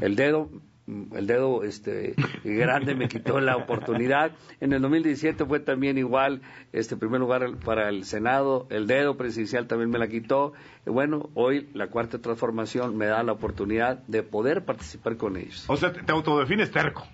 El 0.00 0.14
dedo 0.14 0.48
el 0.86 1.26
dedo 1.26 1.64
este 1.64 2.14
grande 2.44 2.94
me 2.94 3.08
quitó 3.08 3.40
la 3.40 3.56
oportunidad. 3.56 4.32
En 4.60 4.72
el 4.72 4.82
2017 4.82 5.44
fue 5.46 5.60
también 5.60 5.98
igual, 5.98 6.42
este 6.72 6.96
primer 6.96 7.20
lugar 7.20 7.56
para 7.64 7.88
el 7.88 8.04
Senado, 8.04 8.66
el 8.70 8.86
dedo 8.86 9.16
presidencial 9.16 9.66
también 9.66 9.90
me 9.90 9.98
la 9.98 10.08
quitó. 10.08 10.52
Y 10.86 10.90
bueno, 10.90 11.30
hoy 11.34 11.68
la 11.74 11.88
cuarta 11.88 12.18
transformación 12.18 12.96
me 12.96 13.06
da 13.06 13.22
la 13.22 13.32
oportunidad 13.32 13.98
de 14.06 14.22
poder 14.22 14.64
participar 14.64 15.16
con 15.16 15.36
ellos. 15.36 15.64
O 15.68 15.76
sea, 15.76 15.92
te 15.92 16.12
autodefines 16.12 16.70
terco. 16.70 17.06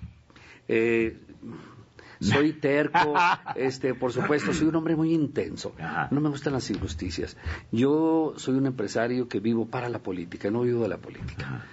Eh, 0.69 1.17
soy 2.21 2.53
terco, 2.53 3.15
este, 3.57 3.95
por 3.95 4.13
supuesto, 4.13 4.53
soy 4.53 4.69
un 4.69 4.77
hombre 4.77 4.95
muy 4.95 5.15
intenso. 5.15 5.75
No 6.11 6.21
me 6.21 6.29
gustan 6.29 6.53
las 6.53 6.71
injusticias. 6.71 7.37
Yo 7.73 8.35
soy 8.37 8.57
un 8.57 8.67
empresario 8.67 9.29
que 9.29 9.41
vivo 9.41 9.67
para 9.67 9.89
la 9.89 10.01
política, 10.01 10.51
no 10.51 10.63
vivo 10.63 10.83
de 10.83 10.89
la 10.89 10.99
política. 10.99 11.65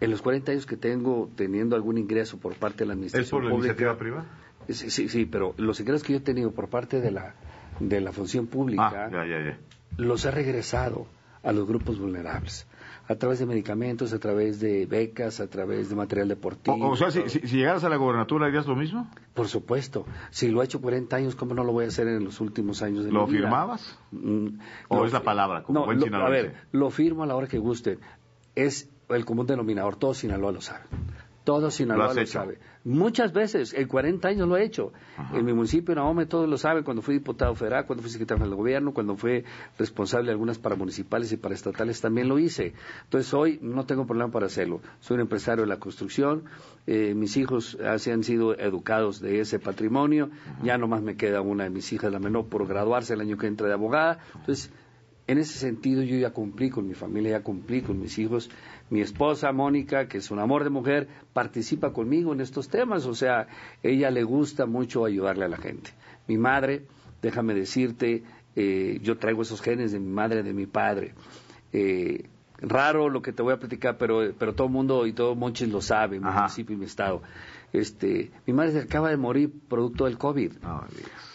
En 0.00 0.10
los 0.10 0.22
40 0.22 0.52
años 0.52 0.66
que 0.66 0.76
tengo 0.76 1.30
teniendo 1.34 1.74
algún 1.74 1.98
ingreso 1.98 2.38
por 2.38 2.54
parte 2.54 2.78
de 2.78 2.86
la 2.86 2.92
administración 2.94 3.24
¿Es 3.24 3.30
por 3.30 3.44
la 3.44 3.54
iniciativa 3.54 3.98
privada? 3.98 4.26
Sí, 4.68 4.90
sí, 4.90 5.08
sí, 5.08 5.26
pero 5.26 5.54
los 5.56 5.80
ingresos 5.80 6.04
que 6.04 6.12
yo 6.12 6.18
he 6.18 6.22
tenido 6.22 6.52
por 6.52 6.68
parte 6.68 7.00
de 7.00 7.10
la, 7.10 7.34
de 7.80 8.00
la 8.00 8.12
función 8.12 8.46
pública 8.46 9.10
ah, 9.12 9.56
los 9.96 10.24
he 10.24 10.30
regresado 10.30 11.06
a 11.42 11.52
los 11.52 11.66
grupos 11.66 11.98
vulnerables 11.98 12.66
a 13.08 13.16
través 13.16 13.38
de 13.38 13.46
medicamentos, 13.46 14.12
a 14.12 14.18
través 14.18 14.60
de 14.60 14.84
becas, 14.84 15.40
a 15.40 15.48
través 15.48 15.88
de 15.88 15.96
material 15.96 16.28
deportivo. 16.28 16.90
O, 16.90 16.96
sea, 16.96 17.10
si, 17.10 17.22
llegaras 17.40 17.82
a 17.82 17.88
la 17.88 17.96
gobernatura, 17.96 18.46
¿harías 18.46 18.66
lo 18.66 18.76
mismo? 18.76 19.10
Por 19.32 19.48
supuesto. 19.48 20.04
Si 20.30 20.48
lo 20.48 20.60
he 20.60 20.66
hecho 20.66 20.82
40 20.82 21.16
años, 21.16 21.34
¿cómo 21.34 21.54
no 21.54 21.64
lo 21.64 21.72
voy 21.72 21.86
a 21.86 21.88
hacer 21.88 22.06
en 22.06 22.22
los 22.22 22.40
últimos 22.42 22.82
años 22.82 23.04
de 23.04 23.10
mi 23.10 23.16
vida? 23.16 23.20
¿Lo 23.20 23.26
firmabas? 23.26 23.98
Mm, 24.10 24.58
¿O 24.88 25.06
es 25.06 25.12
la 25.14 25.22
palabra, 25.22 25.62
como 25.62 25.86
buen 25.86 25.98
lo, 25.98 26.16
A 26.18 26.28
ver, 26.28 26.54
lo 26.72 26.90
firmo 26.90 27.22
a 27.22 27.26
la 27.26 27.34
hora 27.34 27.46
que 27.46 27.58
guste. 27.58 27.98
Es 28.54 28.90
el 29.08 29.24
común 29.24 29.46
denominador, 29.46 29.96
todo 29.96 30.14
Sinaloa 30.14 30.52
lo 30.52 30.60
sabe. 30.60 30.84
Todo 31.44 31.70
Sinaloa 31.70 32.12
lo, 32.12 32.26
sabe. 32.26 32.58
Muchas 32.84 33.32
veces, 33.32 33.72
en 33.72 33.88
40 33.88 34.28
años 34.28 34.46
lo 34.46 34.58
he 34.58 34.64
hecho. 34.64 34.92
En 35.32 35.46
mi 35.46 35.54
municipio, 35.54 35.92
en 35.92 35.98
Ahome, 35.98 36.26
todos 36.26 36.46
lo 36.46 36.58
saben. 36.58 36.84
Cuando 36.84 37.00
fui 37.00 37.14
diputado 37.14 37.54
federal, 37.54 37.86
cuando 37.86 38.02
fui 38.02 38.10
secretario 38.10 38.44
del 38.44 38.54
gobierno, 38.54 38.92
cuando 38.92 39.16
fui 39.16 39.44
responsable 39.78 40.26
de 40.26 40.32
algunas 40.32 40.58
paramunicipales 40.58 41.32
y 41.32 41.38
paraestatales, 41.38 42.02
también 42.02 42.28
lo 42.28 42.38
hice. 42.38 42.74
Entonces, 43.04 43.32
hoy 43.32 43.58
no 43.62 43.86
tengo 43.86 44.06
problema 44.06 44.30
para 44.30 44.44
hacerlo. 44.44 44.82
Soy 45.00 45.14
un 45.14 45.22
empresario 45.22 45.62
de 45.62 45.68
la 45.68 45.78
construcción. 45.78 46.44
Eh, 46.86 47.14
mis 47.14 47.34
hijos 47.38 47.78
así 47.82 48.10
han 48.10 48.24
sido 48.24 48.58
educados 48.58 49.18
de 49.20 49.40
ese 49.40 49.58
patrimonio. 49.58 50.28
Ya 50.62 50.76
nomás 50.76 51.00
me 51.00 51.16
queda 51.16 51.40
una 51.40 51.64
de 51.64 51.70
mis 51.70 51.90
hijas, 51.94 52.12
la 52.12 52.18
menor, 52.18 52.48
por 52.48 52.66
graduarse 52.66 53.14
el 53.14 53.22
año 53.22 53.38
que 53.38 53.46
entra 53.46 53.68
de 53.68 53.72
abogada. 53.72 54.18
Entonces, 54.34 54.70
en 55.28 55.36
ese 55.36 55.58
sentido 55.58 56.02
yo 56.02 56.16
ya 56.16 56.30
cumplí 56.30 56.70
con 56.70 56.88
mi 56.88 56.94
familia, 56.94 57.32
ya 57.32 57.42
cumplí 57.42 57.82
con 57.82 58.00
mis 58.00 58.18
hijos. 58.18 58.50
Mi 58.88 59.02
esposa, 59.02 59.52
Mónica, 59.52 60.08
que 60.08 60.18
es 60.18 60.30
un 60.30 60.38
amor 60.38 60.64
de 60.64 60.70
mujer, 60.70 61.06
participa 61.34 61.92
conmigo 61.92 62.32
en 62.32 62.40
estos 62.40 62.68
temas, 62.68 63.04
o 63.04 63.14
sea, 63.14 63.46
ella 63.82 64.10
le 64.10 64.24
gusta 64.24 64.64
mucho 64.64 65.04
ayudarle 65.04 65.44
a 65.44 65.48
la 65.48 65.58
gente. 65.58 65.90
Mi 66.26 66.38
madre, 66.38 66.86
déjame 67.20 67.52
decirte, 67.52 68.22
eh, 68.56 68.98
yo 69.02 69.18
traigo 69.18 69.42
esos 69.42 69.60
genes 69.60 69.92
de 69.92 70.00
mi 70.00 70.10
madre, 70.10 70.42
de 70.42 70.54
mi 70.54 70.64
padre. 70.64 71.12
Eh, 71.74 72.24
raro 72.62 73.10
lo 73.10 73.20
que 73.20 73.34
te 73.34 73.42
voy 73.42 73.52
a 73.52 73.58
platicar, 73.58 73.98
pero, 73.98 74.32
pero 74.38 74.54
todo 74.54 74.68
el 74.68 74.72
mundo 74.72 75.06
y 75.06 75.12
todo 75.12 75.34
Monches 75.34 75.68
lo 75.68 75.82
sabe, 75.82 76.18
mi 76.18 76.24
municipio 76.24 76.74
y 76.74 76.78
mi 76.78 76.86
estado. 76.86 77.20
Este, 77.72 78.30
mi 78.46 78.52
madre 78.52 78.72
se 78.72 78.78
acaba 78.80 79.10
de 79.10 79.16
morir 79.16 79.52
producto 79.68 80.06
del 80.06 80.18
COVID. 80.18 80.52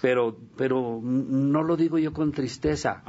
pero, 0.02 0.38
pero 0.58 1.00
no 1.04 1.64
lo 1.64 1.78
digo 1.78 2.00
yo 2.00 2.14
con 2.14 2.32
tristeza. 2.32 3.04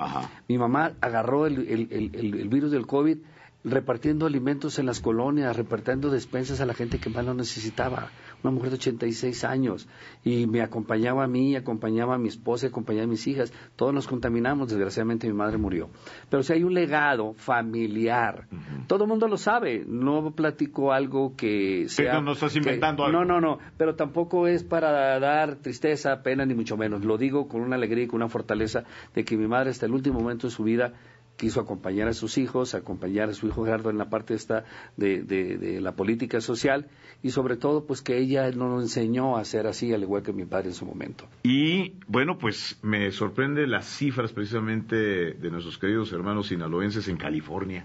Mi 0.49 0.59
mamá 0.59 0.93
agarró 1.01 1.47
el, 1.47 1.59
el 1.91 2.49
virus 2.49 2.71
del 2.71 2.87
COVID 2.87 3.19
repartiendo 3.65 4.27
alimentos 4.27 4.79
en 4.79 4.87
las 4.87 5.01
colonias, 5.01 5.57
repartiendo 5.57 6.11
despensas 6.11 6.61
a 6.61 6.67
la 6.67 6.75
gente 6.75 6.99
que 6.99 7.09
más 7.09 7.25
lo 7.25 7.35
necesitaba. 7.35 8.11
Una 8.45 8.53
mujer 8.53 8.71
de 8.71 8.77
86 8.77 9.43
años. 9.45 9.89
Y 10.23 10.47
me 10.47 10.61
acompañaba 10.61 11.25
a 11.25 11.27
mí, 11.27 11.57
acompañaba 11.57 12.17
a 12.17 12.19
mi 12.19 12.29
esposa, 12.29 12.67
acompañaba 12.67 13.05
a 13.05 13.09
mis 13.09 13.27
hijas. 13.27 13.53
Todos 13.75 13.95
nos 13.95 14.07
contaminamos. 14.07 14.69
Desgraciadamente 14.69 15.27
mi 15.27 15.33
madre 15.33 15.57
murió. 15.57 15.89
Pero 16.29 16.43
si 16.43 16.53
hay 16.53 16.63
un 16.63 16.75
legado 16.75 17.33
familiar, 17.33 18.47
todo 18.87 19.05
el 19.05 19.09
mundo 19.09 19.29
lo 19.29 19.39
sabe. 19.39 19.85
No 19.87 20.33
platico 20.33 20.93
algo 20.93 21.35
que 21.37 21.89
sea... 21.89 22.21
no 22.21 22.33
estás 22.33 22.55
inventando 22.55 23.05
algo. 23.05 23.25
No, 23.25 23.25
no, 23.25 23.41
no. 23.41 23.59
Pero 23.79 23.95
tampoco 23.95 24.47
es 24.47 24.63
para 24.63 25.19
dar 25.19 25.57
tristeza, 25.57 26.23
pena, 26.23 26.45
ni 26.45 26.55
mucho 26.55 26.77
menos. 26.77 27.03
Lo 27.03 27.17
digo 27.17 27.49
con 27.49 27.63
una 27.63 27.77
alegría 27.77 28.05
y 28.05 28.07
con 28.07 28.17
una 28.17 28.29
fortaleza 28.29 28.85
de 29.15 29.25
que 29.25 29.39
mi 29.39 29.49
madre 29.49 29.71
hasta 29.71 29.87
el 29.87 29.93
último 29.93 30.21
momento 30.21 30.49
de 30.49 30.51
su 30.51 30.65
vida 30.65 30.93
quiso 31.37 31.61
acompañar 31.61 32.09
a 32.09 32.13
sus 32.13 32.39
hijos, 32.39 32.75
acompañar 32.75 33.29
a 33.29 33.35
su 33.35 33.47
hijo 33.47 33.65
Gerardo 33.65 33.91
en 33.91 33.99
la 33.99 34.09
parte 34.09 34.35
esta 34.35 34.65
de, 34.97 35.23
de, 35.23 35.81
la 35.81 35.93
política 35.93 36.41
social 36.41 36.89
y 37.23 37.31
sobre 37.31 37.57
todo 37.57 37.87
pues 37.87 38.03
que 38.03 38.19
ella 38.19 38.51
nos 38.53 38.83
enseñó 38.83 39.37
a 39.37 39.45
ser 39.45 39.67
así 39.67 39.93
al 39.93 40.03
igual 40.03 40.23
que 40.23 40.33
mi 40.33 40.45
padre 40.45 40.69
en 40.69 40.75
su 40.75 40.87
momento. 40.87 41.27
Y 41.43 41.95
bueno 42.07 42.39
pues 42.39 42.79
me 42.83 43.11
sorprende 43.11 43.67
las 43.67 43.87
cifras 43.87 44.33
precisamente 44.33 44.97
de 44.97 45.51
nuestros 45.51 45.79
queridos 45.79 46.13
hermanos 46.13 46.49
sinaloenses 46.49 47.09
en 47.09 47.17
California. 47.17 47.85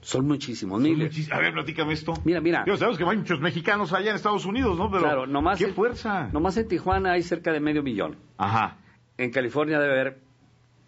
Son 0.00 0.26
muchísimos, 0.26 0.80
miles. 0.80 1.30
a 1.32 1.38
ver, 1.38 1.52
platícame 1.52 1.92
esto. 1.92 2.14
Mira, 2.24 2.40
mira. 2.40 2.64
Yo 2.66 2.76
sabemos 2.76 2.98
que 2.98 3.04
hay 3.04 3.16
muchos 3.16 3.40
mexicanos 3.40 3.92
allá 3.92 4.10
en 4.10 4.16
Estados 4.16 4.46
Unidos, 4.46 4.78
¿no? 4.78 4.90
Pero 4.90 5.02
claro, 5.02 5.26
nomás 5.26 5.58
¿qué 5.58 5.68
fuerza? 5.68 6.28
Nomás 6.32 6.56
en 6.56 6.68
Tijuana 6.68 7.12
hay 7.12 7.22
cerca 7.22 7.52
de 7.52 7.58
medio 7.58 7.82
millón. 7.82 8.16
Ajá. 8.36 8.78
En 9.16 9.32
California 9.32 9.80
debe 9.80 10.00
haber 10.00 10.27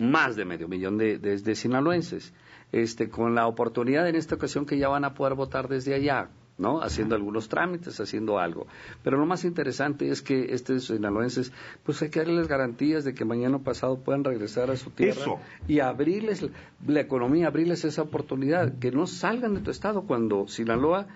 más 0.00 0.34
de 0.34 0.46
medio 0.46 0.66
millón 0.66 0.96
de, 0.96 1.54
sinaloenses, 1.54 2.32
este, 2.72 3.10
con 3.10 3.34
la 3.34 3.46
oportunidad 3.46 4.08
en 4.08 4.16
esta 4.16 4.34
ocasión 4.34 4.64
que 4.64 4.78
ya 4.78 4.88
van 4.88 5.04
a 5.04 5.12
poder 5.12 5.34
votar 5.34 5.68
desde 5.68 5.94
allá, 5.94 6.30
¿no? 6.56 6.80
Haciendo 6.82 7.14
algunos 7.14 7.50
trámites, 7.50 8.00
haciendo 8.00 8.38
algo. 8.38 8.66
Pero 9.02 9.18
lo 9.18 9.26
más 9.26 9.44
interesante 9.44 10.08
es 10.08 10.22
que 10.22 10.54
estos 10.54 10.86
sinaloenses, 10.86 11.52
pues 11.84 12.00
hay 12.00 12.08
que 12.08 12.20
darles 12.20 12.48
garantías 12.48 13.04
de 13.04 13.12
que 13.12 13.26
mañana 13.26 13.58
pasado 13.58 13.98
puedan 13.98 14.24
regresar 14.24 14.70
a 14.70 14.76
su 14.76 14.90
tierra 14.90 15.36
y 15.68 15.80
abrirles 15.80 16.48
la 16.86 17.00
economía, 17.00 17.48
abrirles 17.48 17.84
esa 17.84 18.02
oportunidad, 18.02 18.78
que 18.78 18.90
no 18.90 19.06
salgan 19.06 19.54
de 19.54 19.60
tu 19.60 19.70
estado 19.70 20.02
cuando 20.02 20.48
Sinaloa, 20.48 21.08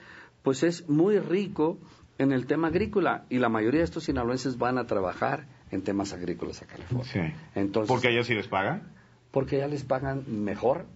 pues 0.42 0.62
es 0.62 0.90
muy 0.90 1.18
rico 1.20 1.78
en 2.18 2.32
el 2.32 2.46
tema 2.46 2.68
agrícola 2.68 3.24
y 3.30 3.38
la 3.38 3.48
mayoría 3.48 3.80
de 3.80 3.84
estos 3.84 4.04
sinaloenses 4.04 4.58
van 4.58 4.76
a 4.76 4.86
trabajar 4.86 5.46
en 5.74 5.82
temas 5.82 6.12
agrícolas 6.12 6.62
a 6.62 6.66
California. 6.66 7.04
Sí. 7.12 7.20
Entonces, 7.54 7.88
¿Porque 7.88 8.08
allá 8.08 8.24
sí 8.24 8.34
les 8.34 8.48
pagan? 8.48 8.82
Porque 9.30 9.58
ya 9.58 9.66
les 9.66 9.82
pagan 9.82 10.24
mejor, 10.44 10.86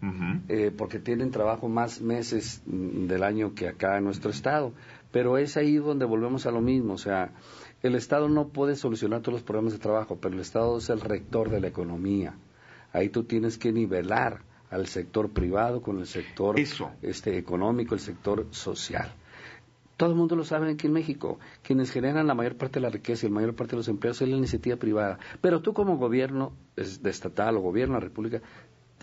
eh, 0.48 0.70
porque 0.76 1.00
tienen 1.00 1.32
trabajo 1.32 1.68
más 1.68 2.00
meses 2.00 2.62
del 2.66 3.24
año 3.24 3.54
que 3.54 3.66
acá 3.66 3.98
en 3.98 4.04
nuestro 4.04 4.30
estado. 4.30 4.72
Pero 5.10 5.38
es 5.38 5.56
ahí 5.56 5.74
donde 5.76 6.04
volvemos 6.04 6.46
a 6.46 6.52
lo 6.52 6.60
mismo, 6.60 6.92
o 6.94 6.98
sea, 6.98 7.32
el 7.82 7.94
Estado 7.94 8.28
no 8.28 8.48
puede 8.48 8.76
solucionar 8.76 9.22
todos 9.22 9.34
los 9.34 9.42
problemas 9.42 9.72
de 9.72 9.78
trabajo, 9.80 10.18
pero 10.20 10.34
el 10.34 10.40
Estado 10.40 10.78
es 10.78 10.88
el 10.88 11.00
rector 11.00 11.50
de 11.50 11.60
la 11.60 11.68
economía. 11.68 12.34
Ahí 12.92 13.08
tú 13.08 13.24
tienes 13.24 13.58
que 13.58 13.72
nivelar 13.72 14.42
al 14.70 14.86
sector 14.86 15.30
privado 15.30 15.80
con 15.80 15.98
el 15.98 16.06
sector 16.06 16.58
Este, 17.02 17.38
económico, 17.38 17.94
el 17.94 18.00
sector 18.00 18.46
social. 18.50 19.12
Todo 19.98 20.10
el 20.10 20.16
mundo 20.16 20.36
lo 20.36 20.44
sabe 20.44 20.70
aquí 20.70 20.86
en 20.86 20.92
México. 20.92 21.40
Quienes 21.62 21.90
generan 21.90 22.28
la 22.28 22.34
mayor 22.34 22.56
parte 22.56 22.78
de 22.78 22.82
la 22.82 22.88
riqueza 22.88 23.26
y 23.26 23.30
la 23.30 23.34
mayor 23.34 23.56
parte 23.56 23.72
de 23.72 23.78
los 23.78 23.88
empleos 23.88 24.22
es 24.22 24.28
la 24.28 24.36
iniciativa 24.36 24.76
privada. 24.76 25.18
Pero 25.40 25.60
tú 25.60 25.74
como 25.74 25.96
gobierno 25.96 26.52
de 26.76 27.10
estatal 27.10 27.56
o 27.56 27.60
gobierno 27.60 27.94
de 27.96 28.00
la 28.00 28.06
República 28.06 28.40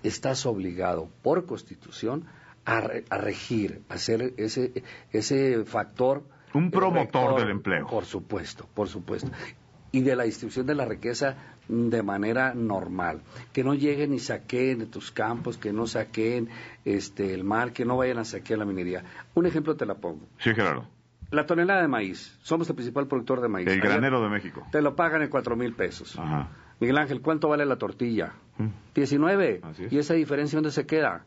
estás 0.04 0.46
obligado 0.46 1.10
por 1.22 1.46
constitución 1.46 2.26
a, 2.64 2.80
regir, 3.18 3.82
a 3.90 3.98
ser 3.98 4.34
ese, 4.38 4.84
ese 5.12 5.66
factor. 5.66 6.24
Un 6.54 6.72
promotor 6.72 7.42
del 7.42 7.50
empleo. 7.50 7.88
Por 7.88 8.06
supuesto, 8.06 8.66
por 8.74 8.88
supuesto 8.88 9.30
y 9.96 10.02
de 10.02 10.14
la 10.18 10.24
distribución 10.26 10.66
de 10.66 10.76
la 10.76 10.84
riqueza 10.84 11.38
de 11.70 12.04
manera 12.04 12.54
normal, 12.54 13.22
que 13.54 13.64
no 13.64 13.74
lleguen 13.74 14.14
y 14.14 14.20
saquen 14.20 14.80
de 14.80 14.88
tus 14.88 15.10
campos, 15.10 15.58
que 15.58 15.72
no 15.72 15.88
saquen 15.88 16.50
este 16.84 17.34
el 17.34 17.46
mar, 17.46 17.72
que 17.72 17.86
no 17.86 17.96
vayan 17.96 18.18
a 18.18 18.26
saquear 18.26 18.60
la 18.60 18.66
minería. 18.66 19.06
Un 19.36 19.46
ejemplo 19.46 19.78
te 19.78 19.86
la 19.86 19.96
pongo. 19.96 20.28
Sí, 20.40 20.54
claro. 20.54 20.86
La 21.32 21.46
tonelada 21.46 21.82
de 21.82 21.88
maíz, 21.88 22.38
somos 22.42 22.70
el 22.70 22.76
principal 22.76 23.08
productor 23.08 23.40
de 23.40 23.48
maíz. 23.48 23.68
El 23.68 23.80
granero 23.80 24.22
de 24.22 24.28
México. 24.28 24.68
Te 24.70 24.82
lo 24.82 24.98
pagan 24.98 25.22
en 25.22 25.30
cuatro 25.30 25.56
mil 25.56 25.72
pesos. 25.72 26.20
Ajá. 26.20 26.50
Miguel 26.82 26.98
Ángel, 26.98 27.22
¿cuánto 27.22 27.48
vale 27.48 27.66
la 27.66 27.78
tortilla? 27.78 28.34
Mm. 28.58 28.68
Diecinueve. 28.94 29.62
¿Y 29.90 29.98
esa 29.98 30.14
diferencia 30.14 30.58
dónde 30.58 30.72
se 30.72 30.86
queda? 30.86 31.24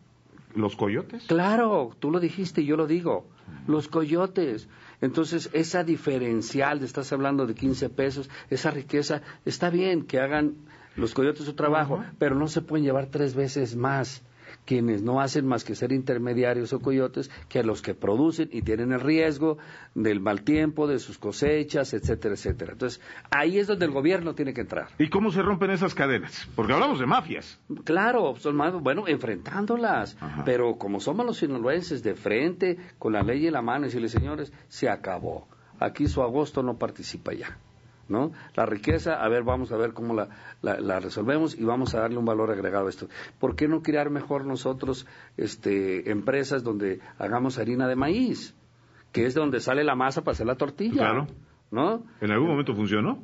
¿Los 0.54 0.76
coyotes? 0.76 1.24
Claro, 1.26 1.96
tú 1.98 2.10
lo 2.10 2.20
dijiste 2.20 2.60
y 2.60 2.66
yo 2.66 2.76
lo 2.76 2.86
digo. 2.86 3.26
Los 3.66 3.88
coyotes. 3.88 4.68
Entonces, 5.00 5.50
esa 5.52 5.84
diferencial, 5.84 6.80
de 6.80 6.86
estás 6.86 7.12
hablando 7.12 7.46
de 7.46 7.54
15 7.54 7.88
pesos, 7.90 8.28
esa 8.50 8.70
riqueza, 8.70 9.22
está 9.44 9.70
bien 9.70 10.02
que 10.02 10.20
hagan 10.20 10.56
los 10.96 11.14
coyotes 11.14 11.44
su 11.44 11.54
trabajo, 11.54 12.04
pero 12.18 12.34
no 12.34 12.48
se 12.48 12.62
pueden 12.62 12.84
llevar 12.84 13.06
tres 13.06 13.34
veces 13.34 13.76
más. 13.76 14.22
Quienes 14.64 15.02
no 15.02 15.20
hacen 15.20 15.46
más 15.46 15.64
que 15.64 15.74
ser 15.74 15.92
intermediarios 15.92 16.72
o 16.72 16.80
coyotes 16.80 17.30
que 17.48 17.62
los 17.62 17.82
que 17.82 17.94
producen 17.94 18.48
y 18.52 18.62
tienen 18.62 18.92
el 18.92 19.00
riesgo 19.00 19.58
del 19.94 20.20
mal 20.20 20.42
tiempo, 20.42 20.86
de 20.86 20.98
sus 20.98 21.18
cosechas, 21.18 21.92
etcétera, 21.94 22.34
etcétera. 22.34 22.72
Entonces, 22.72 23.00
ahí 23.30 23.58
es 23.58 23.66
donde 23.66 23.86
el 23.86 23.92
gobierno 23.92 24.34
tiene 24.34 24.54
que 24.54 24.60
entrar. 24.60 24.88
¿Y 24.98 25.08
cómo 25.08 25.30
se 25.30 25.42
rompen 25.42 25.70
esas 25.70 25.94
cadenas? 25.94 26.48
Porque 26.54 26.72
hablamos 26.72 26.98
de 26.98 27.06
mafias. 27.06 27.60
Claro, 27.84 28.34
son 28.36 28.56
más, 28.56 28.72
bueno, 28.74 29.06
enfrentándolas, 29.06 30.16
pero 30.44 30.76
como 30.76 31.00
somos 31.00 31.26
los 31.26 31.38
sinaloenses 31.38 32.02
de 32.02 32.14
frente, 32.14 32.78
con 32.98 33.12
la 33.12 33.22
ley 33.22 33.46
en 33.46 33.52
la 33.52 33.62
mano, 33.62 33.84
y 33.84 33.88
decirle, 33.88 34.08
señores, 34.08 34.52
se 34.68 34.88
acabó. 34.88 35.48
Aquí 35.80 36.08
su 36.08 36.22
agosto 36.22 36.62
no 36.62 36.78
participa 36.78 37.32
ya. 37.32 37.58
¿No? 38.08 38.32
La 38.54 38.66
riqueza, 38.66 39.14
a 39.14 39.28
ver, 39.28 39.42
vamos 39.42 39.72
a 39.72 39.76
ver 39.76 39.92
cómo 39.92 40.14
la, 40.14 40.28
la, 40.62 41.00
resolvemos 41.00 41.58
y 41.58 41.64
vamos 41.64 41.94
a 41.94 42.00
darle 42.00 42.18
un 42.18 42.24
valor 42.24 42.50
agregado 42.50 42.86
a 42.86 42.90
esto. 42.90 43.08
¿Por 43.38 43.54
qué 43.54 43.68
no 43.68 43.82
crear 43.82 44.10
mejor 44.10 44.44
nosotros 44.44 45.06
este, 45.36 46.10
empresas 46.10 46.64
donde 46.64 47.00
hagamos 47.18 47.58
harina 47.58 47.86
de 47.86 47.96
maíz? 47.96 48.54
Que 49.12 49.26
es 49.26 49.34
donde 49.34 49.60
sale 49.60 49.84
la 49.84 49.94
masa 49.94 50.22
para 50.22 50.32
hacer 50.32 50.46
la 50.46 50.56
tortilla. 50.56 50.96
Claro. 50.96 51.26
¿No? 51.70 52.02
¿En 52.20 52.30
algún 52.30 52.48
momento 52.48 52.74
funcionó? 52.74 53.22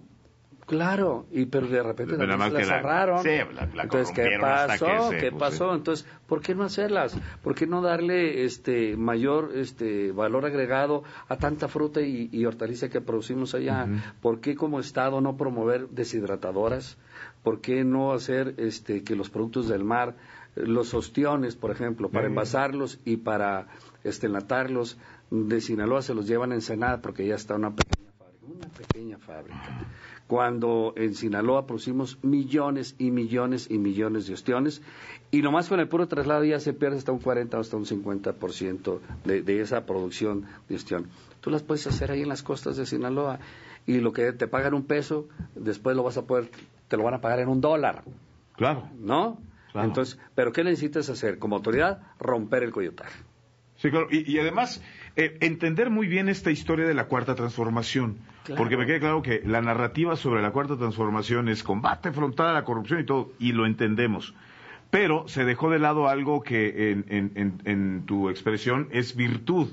Claro, 0.67 1.27
y 1.31 1.45
pero 1.47 1.67
de 1.67 1.83
repente 1.83 2.17
se 2.17 2.27
la 2.27 2.51
cerraron. 2.51 3.23
Sí, 3.23 3.29
la, 3.75 3.83
Entonces, 3.83 4.15
¿qué 4.15 4.39
pasó? 4.41 5.11
¿Qué 5.11 5.31
pues, 5.31 5.41
pasó? 5.41 5.75
Entonces, 5.75 6.07
¿por 6.27 6.41
qué 6.41 6.55
no 6.55 6.65
hacerlas? 6.65 7.17
¿Por 7.43 7.55
qué 7.55 7.67
no 7.67 7.83
darle 7.83 8.45
este 8.45 8.97
mayor 8.97 9.53
este 9.55 10.13
valor 10.13 10.47
agregado 10.47 11.05
a 11.29 11.37
tanta 11.37 11.69
fruta 11.69 12.01
y, 12.01 12.45
hortaliza 12.47 12.89
que 12.89 13.01
producimos 13.01 13.55
allá? 13.55 13.87
¿Por 14.23 14.41
qué 14.41 14.57
como 14.57 14.81
Estado 14.81 15.21
no 15.21 15.37
promover 15.37 15.89
deshidratadoras? 15.89 16.97
¿Por 17.43 17.61
qué 17.61 17.85
no 17.85 18.13
hacer 18.13 18.55
este 18.57 19.05
que 19.05 19.17
los 19.17 19.29
productos 19.29 19.69
del 19.69 19.85
mar, 19.85 20.17
los 20.55 20.95
ostiones, 20.95 21.57
por 21.57 21.73
ejemplo, 21.73 22.09
para 22.09 22.27
envasarlos 22.27 23.01
y 23.05 23.19
para 23.19 23.67
este, 24.03 24.29
enlatarlos 24.29 24.97
de 25.31 25.61
Sinaloa 25.61 26.01
se 26.01 26.15
los 26.15 26.27
llevan 26.27 26.53
en 26.53 26.63
Senada 26.63 27.03
porque 27.03 27.27
ya 27.27 27.35
está 27.35 27.55
una 27.57 27.75
pequeña 27.75 28.13
fábrica, 28.19 28.47
una 28.47 28.69
pequeña 28.69 29.19
fábrica 29.19 29.87
cuando 30.27 30.95
en 30.97 31.15
Sinaloa 31.15 31.67
producimos 31.67 32.19
millones 32.23 32.95
y 32.99 33.11
millones 33.11 33.71
y 33.71 33.79
millones 33.79 34.27
de 34.27 34.35
ostiones 34.35 34.83
y 35.31 35.43
nomás 35.43 35.69
con 35.69 35.81
el 35.81 35.89
puro 35.89 36.09
traslado 36.09 36.45
ya 36.45 36.61
se 36.61 36.73
pierde 36.73 36.97
hasta 36.97 37.13
un 37.13 37.19
40 37.19 37.57
o 37.57 37.61
hasta 37.61 37.77
un 37.77 37.85
50% 37.85 39.01
de, 39.25 39.43
de 39.43 39.61
esa 39.61 39.85
producción 39.85 40.47
de 40.69 40.77
ostión. 40.77 41.09
Tú 41.41 41.51
las 41.51 41.63
puedes 41.63 41.87
hacer 41.87 42.11
ahí 42.11 42.23
en 42.23 42.29
las 42.29 42.43
costas 42.43 42.77
de 42.77 42.87
Sinaloa 42.87 43.39
y 43.87 44.01
lo 44.01 44.13
que 44.13 44.33
te 44.33 44.47
pagan 44.47 44.75
un 44.75 44.85
peso, 44.85 45.29
después 45.55 45.97
lo 45.97 46.03
vas 46.03 46.17
a 46.17 46.27
poder, 46.27 46.51
te 46.89 46.97
lo 46.97 47.05
van 47.05 47.15
a 47.15 47.21
pagar 47.21 47.41
en 47.41 47.49
un 47.49 47.61
dólar. 47.61 48.03
Claro. 48.57 48.89
¿No? 48.99 49.39
Entonces, 49.75 50.19
¿pero 50.35 50.53
qué 50.53 50.63
necesitas 50.63 51.11
hacer? 51.11 51.39
Como 51.39 51.57
autoridad, 51.57 52.01
romper 52.19 52.63
el 52.63 52.71
coyotar. 52.71 53.09
Sí, 53.77 53.91
claro. 53.91 54.07
Y, 54.11 54.39
además, 54.39 54.81
eh, 55.17 55.39
entender 55.41 55.91
muy 55.91 56.09
bien 56.09 56.29
esta 56.29 56.51
historia 56.51 56.87
de 56.87 56.95
la 56.95 57.07
cuarta 57.07 57.35
transformación. 57.35 58.19
Porque 58.57 58.77
me 58.77 58.85
queda 58.85 58.99
claro 58.99 59.23
que 59.23 59.43
la 59.45 59.63
narrativa 59.63 60.17
sobre 60.17 60.43
la 60.43 60.51
cuarta 60.51 60.77
transformación 60.77 61.49
es 61.49 61.63
combate 61.63 62.13
frontal 62.13 62.49
a 62.49 62.53
la 62.53 62.65
corrupción 62.65 63.01
y 63.01 63.05
todo, 63.05 63.33
y 63.39 63.53
lo 63.53 63.65
entendemos. 63.65 64.35
Pero 64.91 65.27
se 65.29 65.45
dejó 65.45 65.71
de 65.71 65.79
lado 65.79 66.09
algo 66.09 66.43
que 66.43 66.91
en, 66.91 68.03
tu 68.07 68.29
expresión 68.29 68.89
es 68.91 69.17
virtud. 69.17 69.69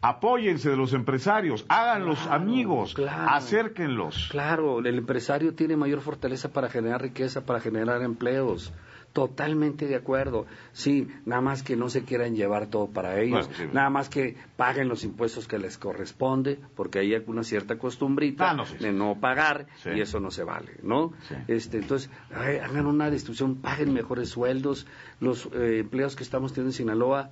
Apóyense 0.00 0.70
de 0.70 0.76
los 0.76 0.92
empresarios, 0.92 1.64
háganlos 1.68 2.26
amigos, 2.26 2.94
acérquenlos. 3.08 4.28
Claro, 4.30 4.78
el 4.80 4.98
empresario 4.98 5.54
tiene 5.54 5.76
mayor 5.76 6.00
fortaleza 6.00 6.52
para 6.52 6.68
generar 6.68 7.02
riqueza, 7.02 7.44
para 7.44 7.60
generar 7.60 8.02
empleos. 8.02 8.72
Totalmente 9.14 9.86
de 9.86 9.94
acuerdo. 9.94 10.44
Sí, 10.72 11.06
nada 11.24 11.40
más 11.40 11.62
que 11.62 11.76
no 11.76 11.88
se 11.88 12.02
quieran 12.02 12.34
llevar 12.34 12.66
todo 12.66 12.88
para 12.88 13.20
ellos, 13.20 13.48
nada 13.72 13.88
más 13.88 14.08
que 14.08 14.36
paguen 14.56 14.88
los 14.88 15.04
impuestos 15.04 15.46
que 15.46 15.56
les 15.56 15.78
corresponde, 15.78 16.58
porque 16.74 16.98
hay 16.98 17.14
una 17.28 17.44
cierta 17.44 17.78
costumbrita 17.78 18.50
ah, 18.50 18.64
de 18.80 18.92
no 18.92 19.20
pagar 19.20 19.68
y 19.84 20.00
eso 20.00 20.18
no 20.18 20.32
se 20.32 20.42
vale, 20.42 20.80
¿no? 20.82 21.12
Este, 21.46 21.78
entonces, 21.78 22.10
hagan 22.32 22.86
una 22.86 23.08
distribución, 23.08 23.54
paguen 23.54 23.92
mejores 23.92 24.30
sueldos. 24.30 24.88
Los 25.20 25.46
eh, 25.54 25.78
empleos 25.78 26.16
que 26.16 26.24
estamos 26.24 26.52
teniendo 26.52 26.70
en 26.70 26.76
Sinaloa, 26.76 27.30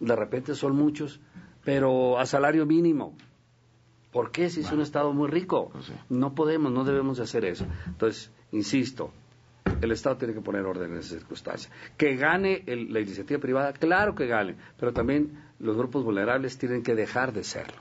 de 0.00 0.16
repente 0.16 0.54
son 0.54 0.74
muchos, 0.74 1.20
pero 1.62 2.18
a 2.18 2.24
salario 2.24 2.64
mínimo. 2.64 3.14
¿Por 4.12 4.30
qué 4.30 4.48
si 4.48 4.60
es 4.60 4.72
un 4.72 4.80
estado 4.80 5.12
muy 5.12 5.28
rico? 5.28 5.68
Pues 5.72 5.92
no 6.08 6.34
podemos, 6.34 6.72
no 6.72 6.84
debemos 6.84 7.18
de 7.18 7.24
hacer 7.24 7.44
eso. 7.44 7.66
Entonces, 7.86 8.30
insisto, 8.50 9.12
el 9.80 9.92
Estado 9.92 10.16
tiene 10.16 10.34
que 10.34 10.40
poner 10.40 10.64
orden 10.64 10.92
en 10.92 10.98
esas 10.98 11.18
circunstancias. 11.18 11.72
Que 11.96 12.16
gane 12.16 12.62
la 12.66 13.00
iniciativa 13.00 13.40
privada, 13.40 13.72
claro 13.72 14.14
que 14.14 14.26
gane, 14.26 14.56
pero 14.78 14.92
también 14.92 15.38
los 15.58 15.76
grupos 15.76 16.04
vulnerables 16.04 16.58
tienen 16.58 16.82
que 16.82 16.94
dejar 16.94 17.32
de 17.32 17.44
serlo. 17.44 17.80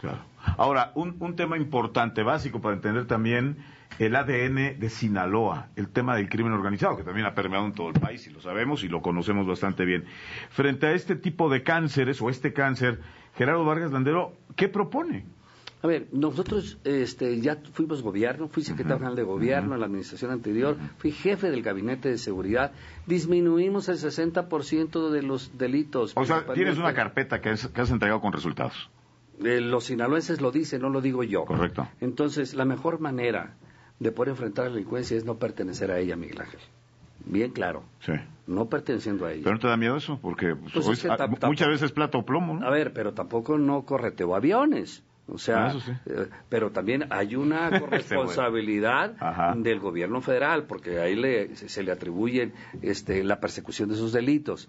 Claro. 0.00 0.18
Ahora, 0.56 0.92
un, 0.94 1.16
un 1.20 1.36
tema 1.36 1.56
importante, 1.56 2.22
básico 2.22 2.60
para 2.60 2.74
entender 2.74 3.06
también 3.06 3.58
el 3.98 4.16
ADN 4.16 4.80
de 4.80 4.90
Sinaloa, 4.90 5.68
el 5.76 5.88
tema 5.88 6.16
del 6.16 6.28
crimen 6.28 6.52
organizado, 6.52 6.96
que 6.96 7.04
también 7.04 7.26
ha 7.26 7.34
permeado 7.34 7.66
en 7.66 7.72
todo 7.72 7.88
el 7.88 8.00
país, 8.00 8.26
y 8.26 8.30
lo 8.30 8.40
sabemos 8.40 8.82
y 8.82 8.88
lo 8.88 9.00
conocemos 9.02 9.46
bastante 9.46 9.84
bien. 9.84 10.04
Frente 10.50 10.86
a 10.86 10.92
este 10.92 11.14
tipo 11.14 11.48
de 11.48 11.62
cánceres 11.62 12.20
o 12.20 12.30
este 12.30 12.52
cáncer, 12.52 13.00
Gerardo 13.36 13.64
Vargas 13.64 13.92
Landero, 13.92 14.32
¿qué 14.56 14.68
propone? 14.68 15.24
A 15.82 15.86
ver, 15.88 16.06
nosotros 16.12 16.78
este, 16.84 17.40
ya 17.40 17.58
fuimos 17.72 18.02
gobierno, 18.02 18.46
fui 18.46 18.62
secretario 18.62 18.98
general 18.98 19.16
de 19.16 19.24
gobierno 19.24 19.74
en 19.74 19.80
la 19.80 19.86
administración 19.86 20.30
anterior, 20.30 20.76
fui 20.98 21.10
jefe 21.10 21.50
del 21.50 21.62
gabinete 21.62 22.08
de 22.08 22.18
seguridad, 22.18 22.70
disminuimos 23.06 23.88
el 23.88 23.96
60% 23.98 25.10
de 25.10 25.22
los 25.22 25.58
delitos. 25.58 26.12
O 26.14 26.24
sea, 26.24 26.46
tienes 26.54 26.78
una 26.78 26.94
carpeta 26.94 27.40
que, 27.40 27.50
has 27.50 27.90
entregado 27.90 28.20
con 28.20 28.32
resultados. 28.32 28.90
Eh, 29.42 29.60
los 29.60 29.84
sinaloenses 29.84 30.40
lo 30.40 30.52
dicen, 30.52 30.82
no 30.82 30.88
lo 30.88 31.00
digo 31.00 31.24
yo. 31.24 31.44
Correcto. 31.46 31.88
Entonces, 32.00 32.54
la 32.54 32.64
mejor 32.64 33.00
manera 33.00 33.54
de 33.98 34.12
poder 34.12 34.30
enfrentar 34.30 34.66
la 34.66 34.72
delincuencia 34.72 35.16
es 35.16 35.24
no 35.24 35.38
pertenecer 35.38 35.90
a 35.90 35.98
ella, 35.98 36.14
Miguel 36.14 36.42
Ángel. 36.42 36.60
Bien 37.24 37.50
claro. 37.50 37.82
Sí. 38.00 38.12
No 38.46 38.66
perteneciendo 38.66 39.26
a 39.26 39.32
ella. 39.32 39.42
¿Pero 39.42 39.54
no 39.54 39.60
te 39.60 39.68
da 39.68 39.76
miedo 39.76 39.96
eso? 39.96 40.18
Porque 40.20 40.54
pues 40.54 40.86
muchas 41.42 41.68
veces 41.68 41.92
plata 41.92 42.18
o 42.18 42.24
plomo, 42.24 42.58
¿no? 42.58 42.66
A 42.66 42.70
ver, 42.70 42.92
pero 42.92 43.14
tampoco 43.14 43.58
no 43.58 43.82
correteo 43.82 44.34
aviones. 44.34 45.02
O 45.28 45.38
sea, 45.38 45.74
eh, 46.06 46.28
pero 46.48 46.72
también 46.72 47.06
hay 47.10 47.36
una 47.36 47.70
corresponsabilidad 47.80 49.54
del 49.56 49.78
gobierno 49.78 50.20
federal, 50.20 50.64
porque 50.64 51.00
ahí 51.00 51.16
se, 51.54 51.82
le 51.82 51.92
atribuye 51.92 52.52
este, 52.82 53.22
la 53.24 53.40
persecución 53.40 53.88
de 53.88 53.94
esos 53.94 54.12
delitos. 54.12 54.68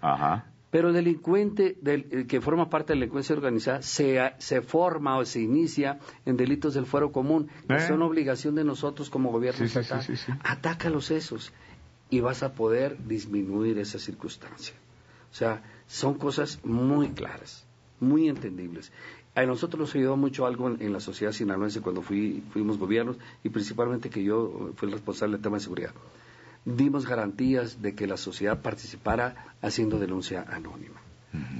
Pero 0.70 0.88
el 0.88 0.94
delincuente 0.94 1.76
del, 1.80 2.06
eh, 2.10 2.26
que 2.26 2.40
forma 2.40 2.68
parte 2.68 2.92
de 2.92 2.96
la 2.96 3.00
delincuencia 3.02 3.36
organizada 3.36 3.80
se, 3.82 4.18
se 4.38 4.60
forma 4.60 5.16
o 5.18 5.24
se 5.24 5.40
inicia 5.40 6.00
en 6.26 6.36
delitos 6.36 6.74
del 6.74 6.84
fuero 6.84 7.12
común, 7.12 7.48
que 7.68 7.78
son 7.78 8.02
eh. 8.02 8.04
obligación 8.04 8.56
de 8.56 8.64
nosotros 8.64 9.08
como 9.08 9.30
gobierno 9.30 9.64
estatal. 9.64 10.04
Ataca 10.42 10.90
los 10.90 11.12
esos 11.12 11.52
y 12.10 12.20
vas 12.20 12.42
a 12.42 12.54
poder 12.54 12.96
disminuir 13.06 13.78
esa 13.78 14.00
circunstancia. 14.00 14.74
O 15.30 15.34
sea, 15.34 15.62
son 15.86 16.14
cosas 16.14 16.60
muy 16.64 17.10
claras, 17.10 17.66
muy 18.00 18.28
entendibles. 18.28 18.92
A 19.34 19.44
nosotros 19.44 19.80
nos 19.80 19.94
ayudó 19.94 20.16
mucho 20.16 20.46
algo 20.46 20.68
en, 20.68 20.92
la 20.92 21.00
sociedad 21.00 21.32
sinaloense 21.32 21.80
cuando 21.80 22.02
fuimos 22.02 22.78
gobiernos 22.78 23.16
y 23.42 23.48
principalmente 23.48 24.08
que 24.08 24.22
yo 24.22 24.70
fui 24.76 24.86
el 24.88 24.92
responsable 24.92 25.36
del 25.36 25.42
tema 25.42 25.56
de 25.56 25.62
seguridad. 25.62 25.92
Dimos 26.64 27.04
garantías 27.06 27.82
de 27.82 27.94
que 27.94 28.06
la 28.06 28.16
sociedad 28.16 28.62
participara 28.62 29.56
haciendo 29.60 29.98
denuncia 29.98 30.46
anónima. 30.48 31.00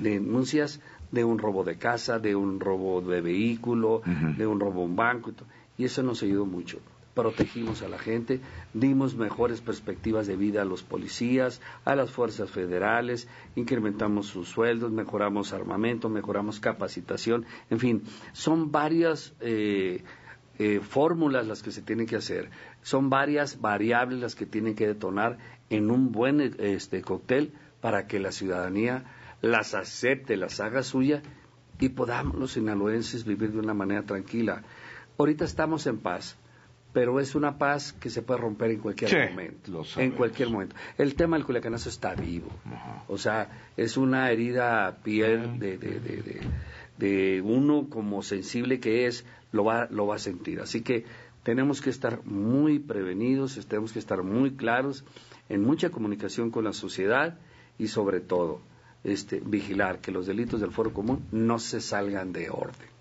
Denuncias 0.00 0.80
de 1.10 1.24
un 1.24 1.38
robo 1.38 1.64
de 1.64 1.76
casa, 1.76 2.20
de 2.20 2.36
un 2.36 2.60
robo 2.60 3.00
de 3.00 3.20
vehículo, 3.20 4.02
de 4.36 4.46
un 4.46 4.60
robo 4.60 4.82
a 4.82 4.84
un 4.84 4.96
banco. 4.96 5.32
y 5.76 5.84
eso 5.84 6.02
nos 6.04 6.22
ayudó 6.22 6.46
mucho 6.46 6.78
protegimos 7.14 7.82
a 7.82 7.88
la 7.88 7.98
gente, 7.98 8.40
dimos 8.72 9.14
mejores 9.14 9.60
perspectivas 9.60 10.26
de 10.26 10.36
vida 10.36 10.62
a 10.62 10.64
los 10.64 10.82
policías, 10.82 11.60
a 11.84 11.94
las 11.94 12.10
fuerzas 12.10 12.50
federales, 12.50 13.28
incrementamos 13.54 14.26
sus 14.26 14.48
sueldos, 14.48 14.90
mejoramos 14.90 15.52
armamento, 15.52 16.08
mejoramos 16.08 16.60
capacitación, 16.60 17.46
en 17.70 17.78
fin, 17.78 18.02
son 18.32 18.72
varias 18.72 19.32
eh, 19.40 20.02
eh, 20.58 20.80
fórmulas 20.80 21.46
las 21.46 21.62
que 21.62 21.70
se 21.70 21.82
tienen 21.82 22.06
que 22.06 22.16
hacer, 22.16 22.50
son 22.82 23.10
varias 23.10 23.60
variables 23.60 24.20
las 24.20 24.34
que 24.34 24.46
tienen 24.46 24.74
que 24.74 24.86
detonar 24.86 25.38
en 25.70 25.90
un 25.90 26.12
buen 26.12 26.40
este, 26.40 27.02
cóctel 27.02 27.52
para 27.80 28.06
que 28.06 28.18
la 28.18 28.32
ciudadanía 28.32 29.04
las 29.40 29.74
acepte, 29.74 30.36
las 30.36 30.60
haga 30.60 30.82
suya 30.82 31.22
y 31.78 31.90
podamos 31.90 32.36
los 32.36 32.52
sinaloenses 32.52 33.24
vivir 33.24 33.52
de 33.52 33.58
una 33.58 33.74
manera 33.74 34.02
tranquila. 34.02 34.62
Ahorita 35.18 35.44
estamos 35.44 35.86
en 35.86 35.98
paz, 35.98 36.36
pero 36.94 37.18
es 37.18 37.34
una 37.34 37.58
paz 37.58 37.92
que 37.92 38.08
se 38.08 38.22
puede 38.22 38.40
romper 38.40 38.70
en 38.70 38.78
cualquier 38.78 39.30
momento. 39.30 39.82
En 39.96 40.12
cualquier 40.12 40.48
momento. 40.48 40.76
El 40.96 41.16
tema 41.16 41.36
del 41.36 41.44
culiacanazo 41.44 41.88
está 41.88 42.14
vivo. 42.14 42.48
O 43.08 43.18
sea, 43.18 43.50
es 43.76 43.96
una 43.96 44.30
herida 44.30 44.98
piel 45.02 45.58
de, 45.58 45.76
de, 45.76 45.98
de, 45.98 46.40
de, 46.96 47.42
uno 47.42 47.88
como 47.90 48.22
sensible 48.22 48.78
que 48.78 49.06
es, 49.06 49.26
lo 49.50 49.64
va, 49.64 49.88
lo 49.90 50.06
va 50.06 50.14
a 50.14 50.18
sentir. 50.20 50.60
Así 50.60 50.82
que 50.82 51.04
tenemos 51.42 51.80
que 51.80 51.90
estar 51.90 52.24
muy 52.24 52.78
prevenidos, 52.78 53.58
tenemos 53.66 53.92
que 53.92 53.98
estar 53.98 54.22
muy 54.22 54.52
claros 54.52 55.04
en 55.48 55.64
mucha 55.64 55.90
comunicación 55.90 56.52
con 56.52 56.62
la 56.62 56.72
sociedad 56.72 57.36
y 57.76 57.88
sobre 57.88 58.20
todo 58.20 58.60
este, 59.02 59.40
vigilar 59.40 59.98
que 59.98 60.12
los 60.12 60.26
delitos 60.26 60.60
del 60.60 60.70
foro 60.70 60.92
común 60.92 61.26
no 61.32 61.58
se 61.58 61.80
salgan 61.80 62.32
de 62.32 62.50
orden. 62.50 62.93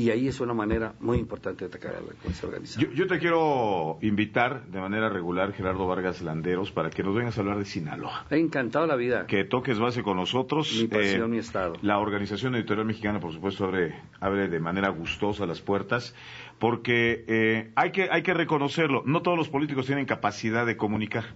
Y 0.00 0.10
ahí 0.10 0.28
es 0.28 0.40
una 0.40 0.54
manera 0.54 0.94
muy 0.98 1.18
importante 1.18 1.66
de 1.66 1.68
atacar 1.68 1.90
a 1.90 1.94
la 1.96 2.06
delincuencia 2.06 2.48
organizada. 2.48 2.86
Yo, 2.86 2.90
yo, 2.94 3.06
te 3.06 3.18
quiero 3.18 3.98
invitar 4.00 4.64
de 4.68 4.80
manera 4.80 5.10
regular, 5.10 5.52
Gerardo 5.52 5.86
Vargas 5.86 6.22
Landeros, 6.22 6.72
para 6.72 6.88
que 6.88 7.02
nos 7.02 7.14
vengas 7.14 7.36
a 7.36 7.42
hablar 7.42 7.58
de 7.58 7.66
Sinaloa. 7.66 8.24
He 8.30 8.38
encantado 8.38 8.86
la 8.86 8.96
vida. 8.96 9.26
Que 9.26 9.44
toques 9.44 9.78
base 9.78 10.02
con 10.02 10.16
nosotros. 10.16 10.74
Mi 10.80 10.88
pasión, 10.88 11.24
eh, 11.24 11.28
mi 11.28 11.36
estado. 11.36 11.74
La 11.82 11.98
Organización 11.98 12.54
Editorial 12.54 12.86
Mexicana, 12.86 13.20
por 13.20 13.30
supuesto, 13.34 13.66
abre, 13.66 13.94
abre 14.20 14.48
de 14.48 14.58
manera 14.58 14.88
gustosa 14.88 15.44
las 15.44 15.60
puertas, 15.60 16.14
porque 16.58 17.26
eh, 17.28 17.70
hay, 17.74 17.92
que, 17.92 18.08
hay 18.10 18.22
que 18.22 18.32
reconocerlo. 18.32 19.02
No 19.04 19.20
todos 19.20 19.36
los 19.36 19.50
políticos 19.50 19.84
tienen 19.84 20.06
capacidad 20.06 20.64
de 20.64 20.78
comunicar. 20.78 21.34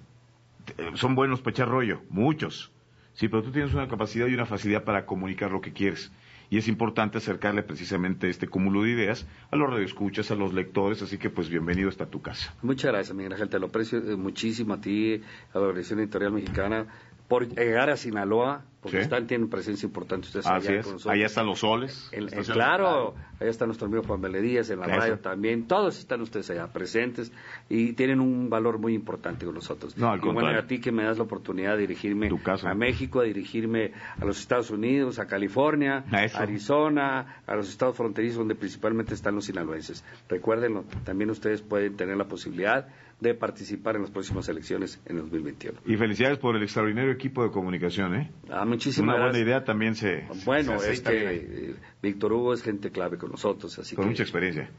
Eh, 0.78 0.92
son 0.94 1.14
buenos 1.14 1.42
para 1.42 1.50
echar 1.50 1.68
rollo, 1.68 2.00
muchos. 2.08 2.72
Sí, 3.12 3.28
pero 3.28 3.42
tú 3.42 3.52
tienes 3.52 3.74
una 3.74 3.88
capacidad 3.88 4.26
y 4.26 4.32
una 4.32 4.46
facilidad 4.46 4.84
para 4.84 5.04
comunicar 5.04 5.52
lo 5.52 5.60
que 5.60 5.74
quieres 5.74 6.10
y 6.54 6.58
es 6.58 6.68
importante 6.68 7.18
acercarle 7.18 7.64
precisamente 7.64 8.30
este 8.30 8.46
cúmulo 8.46 8.84
de 8.84 8.90
ideas 8.90 9.26
a 9.50 9.56
los 9.56 9.68
radioescuchas, 9.68 10.30
a 10.30 10.36
los 10.36 10.54
lectores, 10.54 11.02
así 11.02 11.18
que 11.18 11.28
pues 11.28 11.48
bienvenido 11.48 11.88
hasta 11.88 12.06
tu 12.06 12.22
casa. 12.22 12.54
Muchas 12.62 12.92
gracias, 12.92 13.16
Miguel 13.16 13.32
Ángel, 13.32 13.48
te 13.48 13.58
lo 13.58 13.66
aprecio 13.66 13.98
eh, 13.98 14.14
muchísimo 14.14 14.74
a 14.74 14.80
ti, 14.80 15.20
a 15.52 15.58
la 15.58 15.64
Organización 15.64 15.98
Editorial 15.98 16.30
Mexicana, 16.30 16.86
por 17.28 17.48
llegar 17.48 17.90
a 17.90 17.96
Sinaloa, 17.96 18.64
porque 18.84 19.00
están, 19.00 19.26
tienen 19.26 19.48
presencia 19.48 19.86
importante 19.86 20.26
ustedes 20.26 20.46
allá 20.46 20.82
Allá 21.06 21.26
están 21.26 21.46
los 21.46 21.60
soles. 21.60 22.10
claro, 22.52 23.14
allá 23.40 23.50
está 23.50 23.64
nuestro 23.64 23.86
amigo 23.86 24.02
Juan 24.02 24.20
Beledías, 24.20 24.68
en 24.68 24.80
la 24.80 24.86
radio 24.86 25.18
también, 25.18 25.66
todos 25.66 25.98
están 25.98 26.20
ustedes 26.20 26.50
allá 26.50 26.70
presentes 26.70 27.32
y 27.70 27.94
tienen 27.94 28.20
un 28.20 28.50
valor 28.50 28.78
muy 28.78 28.92
importante 28.92 29.46
con 29.46 29.54
nosotros. 29.54 29.96
No, 29.96 30.10
al 30.10 30.18
y 30.18 30.28
bueno, 30.28 30.50
a 30.50 30.66
ti 30.66 30.80
que 30.80 30.92
me 30.92 31.02
das 31.02 31.16
la 31.16 31.24
oportunidad 31.24 31.76
de 31.76 31.86
dirigirme 31.86 32.28
a 32.28 32.74
México, 32.74 33.20
a 33.20 33.24
dirigirme 33.24 33.92
a 34.20 34.24
los 34.26 34.38
Estados 34.38 34.70
Unidos, 34.70 35.18
a 35.18 35.26
California, 35.26 36.04
a 36.12 36.42
Arizona, 36.42 37.40
a 37.46 37.54
los 37.56 37.70
estados 37.70 37.96
fronterizos 37.96 38.36
donde 38.36 38.54
principalmente 38.54 39.14
están 39.14 39.34
los 39.34 39.46
sinaloenses. 39.46 40.04
Recuérdenlo, 40.28 40.84
también 41.04 41.30
ustedes 41.30 41.62
pueden 41.62 41.96
tener 41.96 42.18
la 42.18 42.26
posibilidad 42.26 42.86
de 43.20 43.34
participar 43.34 43.96
en 43.96 44.02
las 44.02 44.10
próximas 44.10 44.48
elecciones 44.48 45.00
en 45.06 45.16
2021. 45.16 45.80
Y 45.86 45.96
felicidades 45.96 46.38
por 46.38 46.56
el 46.56 46.62
extraordinario 46.62 47.13
equipo 47.14 47.42
de 47.42 47.50
comunicación, 47.50 48.14
¿eh? 48.14 48.30
Ah, 48.50 48.64
muchísimas 48.64 49.16
Una 49.16 49.24
buena 49.24 49.38
idea 49.38 49.64
también 49.64 49.94
se... 49.94 50.26
Bueno, 50.44 50.74
es 50.76 51.00
que 51.00 51.34
eh, 51.34 51.74
Víctor 52.02 52.32
Hugo 52.32 52.52
es 52.52 52.62
gente 52.62 52.90
clave 52.90 53.16
con 53.16 53.30
nosotros, 53.30 53.78
así 53.78 53.96
Con 53.96 54.08
mucha 54.08 54.22
experiencia. 54.22 54.70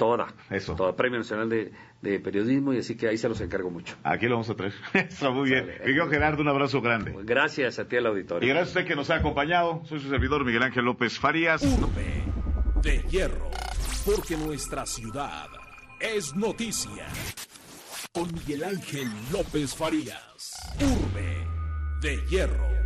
Toda. 0.00 0.28
Eso. 0.48 0.74
Toda. 0.74 0.96
Premio 0.96 1.18
Nacional 1.18 1.50
de, 1.50 2.20
Periodismo 2.20 2.72
y 2.72 2.78
así 2.78 2.96
que 2.96 3.06
ahí 3.06 3.18
se 3.18 3.28
los 3.28 3.38
encargo 3.42 3.70
mucho. 3.70 3.96
Aquí 4.02 4.24
lo 4.24 4.36
vamos 4.36 4.48
a 4.48 4.54
traer. 4.54 4.72
Está 4.94 5.28
muy 5.28 5.50
bien. 5.50 5.66
Miguel 5.84 6.08
Gerardo, 6.08 6.40
un 6.40 6.48
abrazo 6.48 6.80
grande. 6.80 7.14
Gracias 7.22 7.78
a 7.78 7.86
ti 7.86 7.96
al 7.96 8.06
auditorio. 8.06 8.48
Y 8.48 8.50
gracias 8.50 8.76
a 8.76 8.80
usted 8.80 8.88
que 8.88 8.96
nos 8.96 9.10
ha 9.10 9.16
acompañado. 9.16 9.82
Soy 9.84 10.00
su 10.00 10.08
servidor 10.08 10.46
Miguel 10.46 10.62
Ángel 10.62 10.86
López 10.86 11.18
Farías. 11.18 11.62
Urbe 11.62 12.24
de 12.80 13.02
hierro. 13.10 13.50
Porque 14.06 14.38
nuestra 14.38 14.86
ciudad 14.86 15.48
es 16.00 16.34
noticia 16.34 17.06
con 18.14 18.32
Miguel 18.32 18.64
Ángel 18.64 19.06
López 19.30 19.74
Farías. 19.74 20.72
Urbe 20.80 21.59
de 22.00 22.24
Hierro. 22.26 22.79